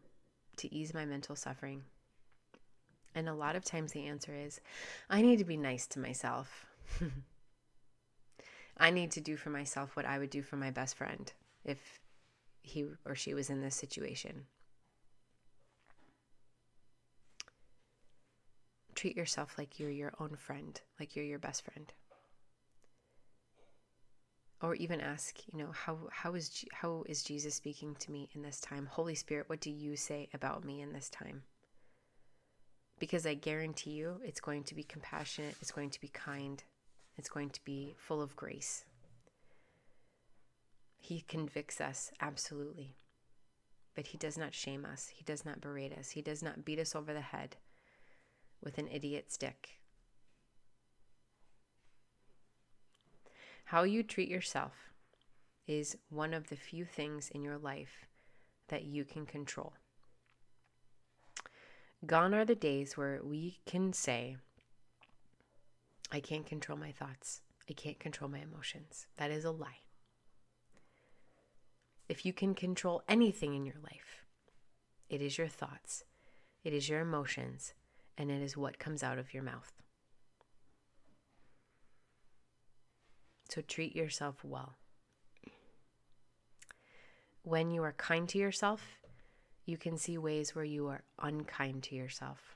to 0.58 0.74
ease 0.74 0.94
my 0.94 1.06
mental 1.06 1.36
suffering? 1.36 1.84
And 3.14 3.28
a 3.28 3.34
lot 3.34 3.56
of 3.56 3.64
times 3.64 3.92
the 3.92 4.08
answer 4.08 4.34
is, 4.34 4.62
I 5.10 5.22
need 5.22 5.38
to 5.40 5.46
be 5.46 5.58
nice 5.58 5.86
to 5.88 6.00
myself. 6.00 6.66
I 8.78 8.90
need 8.90 9.12
to 9.12 9.22
do 9.22 9.36
for 9.36 9.50
myself 9.50 9.96
what 9.96 10.06
I 10.06 10.18
would 10.18 10.30
do 10.30 10.42
for 10.42 10.56
my 10.56 10.72
best 10.72 10.96
friend 10.96 11.32
if 11.64 12.00
he 12.64 12.86
or 13.06 13.16
she 13.16 13.34
was 13.34 13.50
in 13.50 13.62
this 13.62 13.76
situation. 13.76 14.46
Treat 19.02 19.18
yourself 19.18 19.56
like 19.58 19.80
you're 19.80 19.90
your 19.90 20.14
own 20.20 20.36
friend, 20.36 20.80
like 21.00 21.16
you're 21.16 21.26
your 21.26 21.40
best 21.40 21.64
friend. 21.64 21.92
Or 24.62 24.76
even 24.76 25.02
ask, 25.02 25.40
you 25.52 25.58
know, 25.58 25.72
how 25.72 25.98
how 26.12 26.36
is 26.36 26.64
how 26.72 27.04
is 27.10 27.24
Jesus 27.24 27.56
speaking 27.56 27.96
to 27.96 28.12
me 28.12 28.30
in 28.36 28.44
this 28.44 28.62
time? 28.62 28.86
Holy 28.86 29.16
Spirit, 29.16 29.50
what 29.50 29.60
do 29.60 29.72
you 29.72 29.96
say 29.96 30.30
about 30.36 30.64
me 30.64 30.82
in 30.82 30.94
this 30.94 31.10
time? 31.10 31.42
Because 33.00 33.26
I 33.26 33.34
guarantee 33.34 33.90
you 33.90 34.22
it's 34.24 34.40
going 34.40 34.66
to 34.66 34.76
be 34.76 34.84
compassionate, 34.84 35.56
it's 35.60 35.72
going 35.72 35.90
to 35.90 36.00
be 36.00 36.10
kind, 36.10 36.64
it's 37.18 37.30
going 37.30 37.50
to 37.50 37.64
be 37.66 37.96
full 37.98 38.22
of 38.22 38.36
grace. 38.36 38.86
He 41.00 41.22
convicts 41.22 41.82
us, 41.82 42.12
absolutely. 42.22 42.98
But 43.96 44.06
He 44.06 44.20
does 44.20 44.38
not 44.38 44.54
shame 44.54 44.86
us, 44.86 45.08
He 45.12 45.24
does 45.24 45.44
not 45.44 45.60
berate 45.60 45.98
us, 45.98 46.12
He 46.12 46.22
does 46.22 46.44
not 46.44 46.64
beat 46.64 46.78
us 46.78 46.96
over 46.96 47.16
the 47.16 47.22
head 47.22 47.58
with 48.64 48.78
an 48.78 48.88
idiot 48.88 49.32
stick. 49.32 49.80
How 53.66 53.84
you 53.84 54.04
treat 54.04 54.30
yourself 54.30 54.74
is 55.68 55.98
one 56.10 56.34
of 56.34 56.50
the 56.50 56.56
few 56.56 56.84
things 56.84 57.30
in 57.30 57.42
your 57.42 57.58
life 57.58 58.08
that 58.68 58.84
you 58.84 59.06
can 59.06 59.26
control. 59.26 59.74
Gone 62.06 62.34
are 62.34 62.46
the 62.46 62.56
days 62.56 62.98
where 62.98 63.22
we 63.24 63.60
can 63.66 63.94
say, 63.94 64.38
I 66.12 66.20
can't 66.20 66.46
control 66.46 66.78
my 66.78 66.92
thoughts. 66.92 67.42
I 67.70 67.74
can't 67.74 68.00
control 68.00 68.30
my 68.30 68.40
emotions. 68.40 69.08
That 69.18 69.32
is 69.32 69.46
a 69.46 69.52
lie. 69.52 69.82
If 72.10 72.26
you 72.26 72.34
can 72.34 72.54
control 72.54 73.04
anything 73.08 73.56
in 73.56 73.66
your 73.66 73.80
life, 73.82 74.26
it 75.10 75.22
is 75.22 75.38
your 75.38 75.48
thoughts, 75.48 76.04
it 76.66 76.74
is 76.74 76.90
your 76.90 77.00
emotions, 77.00 77.74
and 78.18 78.30
it 78.30 78.42
is 78.42 78.58
what 78.58 78.80
comes 78.80 79.04
out 79.04 79.18
of 79.18 79.34
your 79.34 79.44
mouth. 79.44 79.72
So 83.50 83.62
treat 83.62 83.96
yourself 83.96 84.44
well. 84.44 84.76
When 87.44 87.72
you 87.72 87.84
are 87.84 87.94
kind 87.94 88.30
to 88.30 88.38
yourself, 88.38 88.82
you 89.66 89.78
can 89.78 89.98
see 89.98 90.18
ways 90.18 90.56
where 90.56 90.66
you 90.66 90.88
are 90.88 91.04
unkind 91.20 91.84
to 91.84 91.96
yourself. 91.96 92.56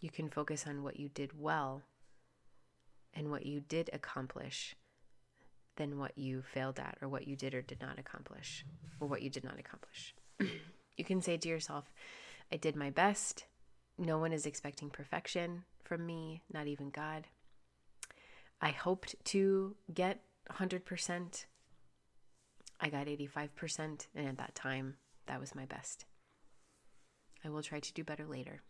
You 0.00 0.10
can 0.10 0.28
focus 0.28 0.66
on 0.66 0.82
what 0.82 0.98
you 0.98 1.08
did 1.08 1.40
well 1.40 1.82
and 3.14 3.30
what 3.30 3.46
you 3.46 3.60
did 3.60 3.88
accomplish 3.92 4.74
than 5.76 5.98
what 5.98 6.16
you 6.16 6.42
failed 6.42 6.78
at 6.78 6.98
or 7.00 7.08
what 7.08 7.26
you 7.26 7.36
did 7.36 7.54
or 7.54 7.62
did 7.62 7.80
not 7.80 7.98
accomplish 7.98 8.64
or 9.00 9.08
what 9.08 9.22
you 9.22 9.30
did 9.30 9.44
not 9.44 9.58
accomplish. 9.58 10.14
you 10.96 11.04
can 11.04 11.22
say 11.22 11.36
to 11.36 11.48
yourself, 11.48 11.90
I 12.52 12.56
did 12.56 12.76
my 12.76 12.90
best. 12.90 13.46
No 13.98 14.18
one 14.18 14.32
is 14.32 14.46
expecting 14.46 14.90
perfection 14.90 15.64
from 15.84 16.04
me, 16.06 16.42
not 16.52 16.66
even 16.66 16.90
God. 16.90 17.26
I 18.60 18.70
hoped 18.70 19.14
to 19.26 19.74
get 19.92 20.22
100%. 20.50 21.44
I 22.80 22.88
got 22.88 23.06
85%, 23.06 24.06
and 24.14 24.28
at 24.28 24.38
that 24.38 24.54
time, 24.54 24.94
that 25.26 25.40
was 25.40 25.54
my 25.54 25.66
best. 25.66 26.04
I 27.44 27.48
will 27.48 27.62
try 27.62 27.80
to 27.80 27.92
do 27.92 28.04
better 28.04 28.26
later. 28.26 28.62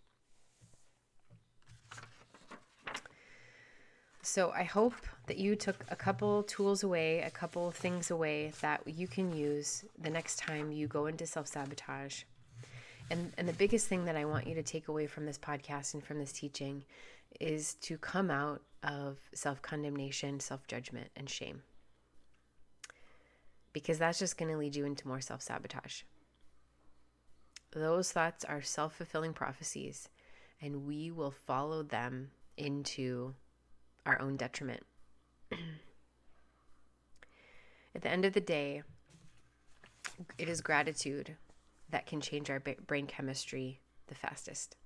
So 4.24 4.52
I 4.52 4.62
hope 4.62 4.94
that 5.26 5.38
you 5.38 5.56
took 5.56 5.84
a 5.90 5.96
couple 5.96 6.44
tools 6.44 6.84
away, 6.84 7.20
a 7.20 7.30
couple 7.30 7.72
things 7.72 8.12
away 8.12 8.52
that 8.60 8.82
you 8.86 9.08
can 9.08 9.34
use 9.34 9.84
the 10.00 10.10
next 10.10 10.38
time 10.38 10.70
you 10.70 10.86
go 10.86 11.06
into 11.06 11.26
self 11.26 11.48
sabotage. 11.48 12.22
And, 13.10 13.32
and 13.36 13.48
the 13.48 13.52
biggest 13.52 13.88
thing 13.88 14.04
that 14.04 14.16
I 14.16 14.24
want 14.24 14.46
you 14.46 14.54
to 14.54 14.62
take 14.62 14.86
away 14.86 15.08
from 15.08 15.26
this 15.26 15.38
podcast 15.38 15.94
and 15.94 16.04
from 16.04 16.20
this 16.20 16.32
teaching 16.32 16.84
is 17.40 17.74
to 17.82 17.98
come 17.98 18.30
out 18.30 18.62
of 18.84 19.18
self 19.34 19.60
condemnation, 19.60 20.38
self 20.38 20.68
judgment, 20.68 21.08
and 21.16 21.28
shame. 21.28 21.62
Because 23.72 23.98
that's 23.98 24.20
just 24.20 24.38
going 24.38 24.52
to 24.52 24.58
lead 24.58 24.76
you 24.76 24.84
into 24.84 25.08
more 25.08 25.20
self 25.20 25.42
sabotage. 25.42 26.02
Those 27.72 28.12
thoughts 28.12 28.44
are 28.44 28.62
self 28.62 28.94
fulfilling 28.94 29.32
prophecies, 29.32 30.08
and 30.60 30.86
we 30.86 31.10
will 31.10 31.32
follow 31.32 31.82
them 31.82 32.30
into 32.56 33.34
our 34.06 34.20
own 34.20 34.36
detriment. 34.36 34.82
At 37.94 38.02
the 38.02 38.10
end 38.10 38.24
of 38.24 38.32
the 38.32 38.40
day, 38.40 38.82
it 40.38 40.48
is 40.48 40.60
gratitude 40.60 41.36
that 41.90 42.06
can 42.06 42.20
change 42.20 42.50
our 42.50 42.60
brain 42.60 43.06
chemistry 43.06 43.80
the 44.08 44.14
fastest. 44.14 44.76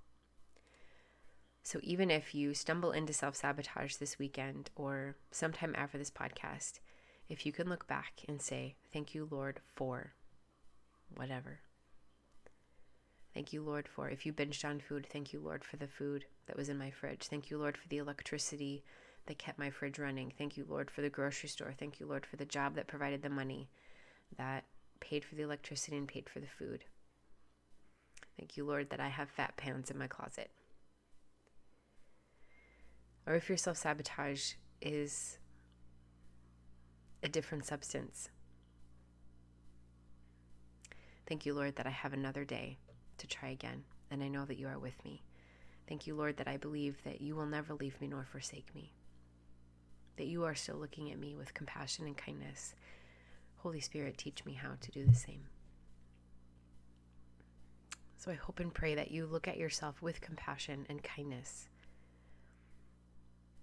So 1.62 1.80
even 1.82 2.10
if 2.10 2.34
you 2.34 2.54
stumble 2.54 2.92
into 2.92 3.12
self 3.12 3.36
sabotage 3.36 3.96
this 3.96 4.18
weekend 4.18 4.70
or 4.76 5.16
sometime 5.30 5.74
after 5.76 5.98
this 5.98 6.10
podcast, 6.10 6.80
if 7.28 7.44
you 7.44 7.52
can 7.52 7.68
look 7.68 7.88
back 7.88 8.22
and 8.28 8.40
say, 8.40 8.76
Thank 8.92 9.14
you, 9.14 9.26
Lord, 9.30 9.60
for 9.74 10.12
whatever. 11.14 11.60
Thank 13.34 13.52
you, 13.52 13.62
Lord, 13.62 13.88
for 13.88 14.08
if 14.08 14.24
you 14.24 14.32
binged 14.32 14.64
on 14.64 14.80
food, 14.80 15.06
thank 15.12 15.32
you, 15.32 15.40
Lord, 15.40 15.64
for 15.64 15.76
the 15.76 15.88
food 15.88 16.24
that 16.46 16.56
was 16.56 16.68
in 16.68 16.78
my 16.78 16.90
fridge. 16.90 17.26
Thank 17.26 17.50
you, 17.50 17.58
Lord, 17.58 17.76
for 17.76 17.86
the 17.88 17.98
electricity 17.98 18.82
that 19.26 19.38
kept 19.38 19.58
my 19.58 19.70
fridge 19.70 19.98
running. 19.98 20.32
Thank 20.36 20.56
you, 20.56 20.64
Lord, 20.68 20.90
for 20.90 21.02
the 21.02 21.10
grocery 21.10 21.48
store. 21.48 21.74
Thank 21.78 22.00
you, 22.00 22.06
Lord, 22.06 22.26
for 22.26 22.36
the 22.36 22.44
job 22.44 22.74
that 22.76 22.86
provided 22.86 23.22
the 23.22 23.28
money 23.28 23.68
that 24.36 24.64
paid 25.00 25.24
for 25.24 25.34
the 25.34 25.42
electricity 25.42 25.96
and 25.96 26.08
paid 26.08 26.28
for 26.28 26.40
the 26.40 26.46
food. 26.46 26.84
Thank 28.38 28.56
you, 28.56 28.64
Lord, 28.64 28.90
that 28.90 29.00
I 29.00 29.08
have 29.08 29.30
fat 29.30 29.56
pants 29.56 29.90
in 29.90 29.98
my 29.98 30.06
closet. 30.06 30.50
Or 33.26 33.34
if 33.34 33.48
your 33.48 33.58
self 33.58 33.76
sabotage 33.76 34.52
is 34.80 35.38
a 37.22 37.28
different 37.28 37.64
substance. 37.64 38.28
Thank 41.26 41.44
you, 41.44 41.54
Lord, 41.54 41.76
that 41.76 41.86
I 41.86 41.90
have 41.90 42.12
another 42.12 42.44
day 42.44 42.78
to 43.18 43.26
try 43.26 43.48
again, 43.48 43.82
and 44.10 44.22
I 44.22 44.28
know 44.28 44.44
that 44.44 44.58
you 44.58 44.68
are 44.68 44.78
with 44.78 45.02
me. 45.04 45.22
Thank 45.88 46.06
you, 46.06 46.14
Lord, 46.14 46.36
that 46.36 46.46
I 46.46 46.56
believe 46.56 46.96
that 47.04 47.20
you 47.20 47.34
will 47.34 47.46
never 47.46 47.74
leave 47.74 48.00
me 48.00 48.06
nor 48.06 48.24
forsake 48.30 48.72
me 48.74 48.92
that 50.16 50.26
you 50.26 50.44
are 50.44 50.54
still 50.54 50.76
looking 50.76 51.10
at 51.10 51.18
me 51.18 51.34
with 51.34 51.54
compassion 51.54 52.06
and 52.06 52.16
kindness. 52.16 52.74
Holy 53.58 53.80
Spirit, 53.80 54.18
teach 54.18 54.44
me 54.44 54.54
how 54.54 54.72
to 54.80 54.90
do 54.90 55.04
the 55.04 55.14
same. 55.14 55.42
So 58.16 58.30
I 58.30 58.34
hope 58.34 58.60
and 58.60 58.72
pray 58.72 58.94
that 58.94 59.10
you 59.10 59.26
look 59.26 59.46
at 59.46 59.56
yourself 59.56 60.02
with 60.02 60.20
compassion 60.20 60.86
and 60.88 61.02
kindness, 61.02 61.68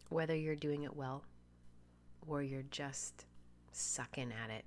whether 0.09 0.35
you're 0.35 0.55
doing 0.55 0.83
it 0.83 0.95
well 0.95 1.23
or 2.27 2.41
you're 2.41 2.63
just 2.71 3.25
sucking 3.71 4.31
at 4.31 4.49
it. 4.49 4.65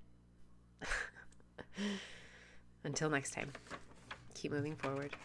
Until 2.85 3.11
next 3.11 3.33
time, 3.33 3.51
keep 4.35 4.53
moving 4.53 4.77
forward. 4.77 5.17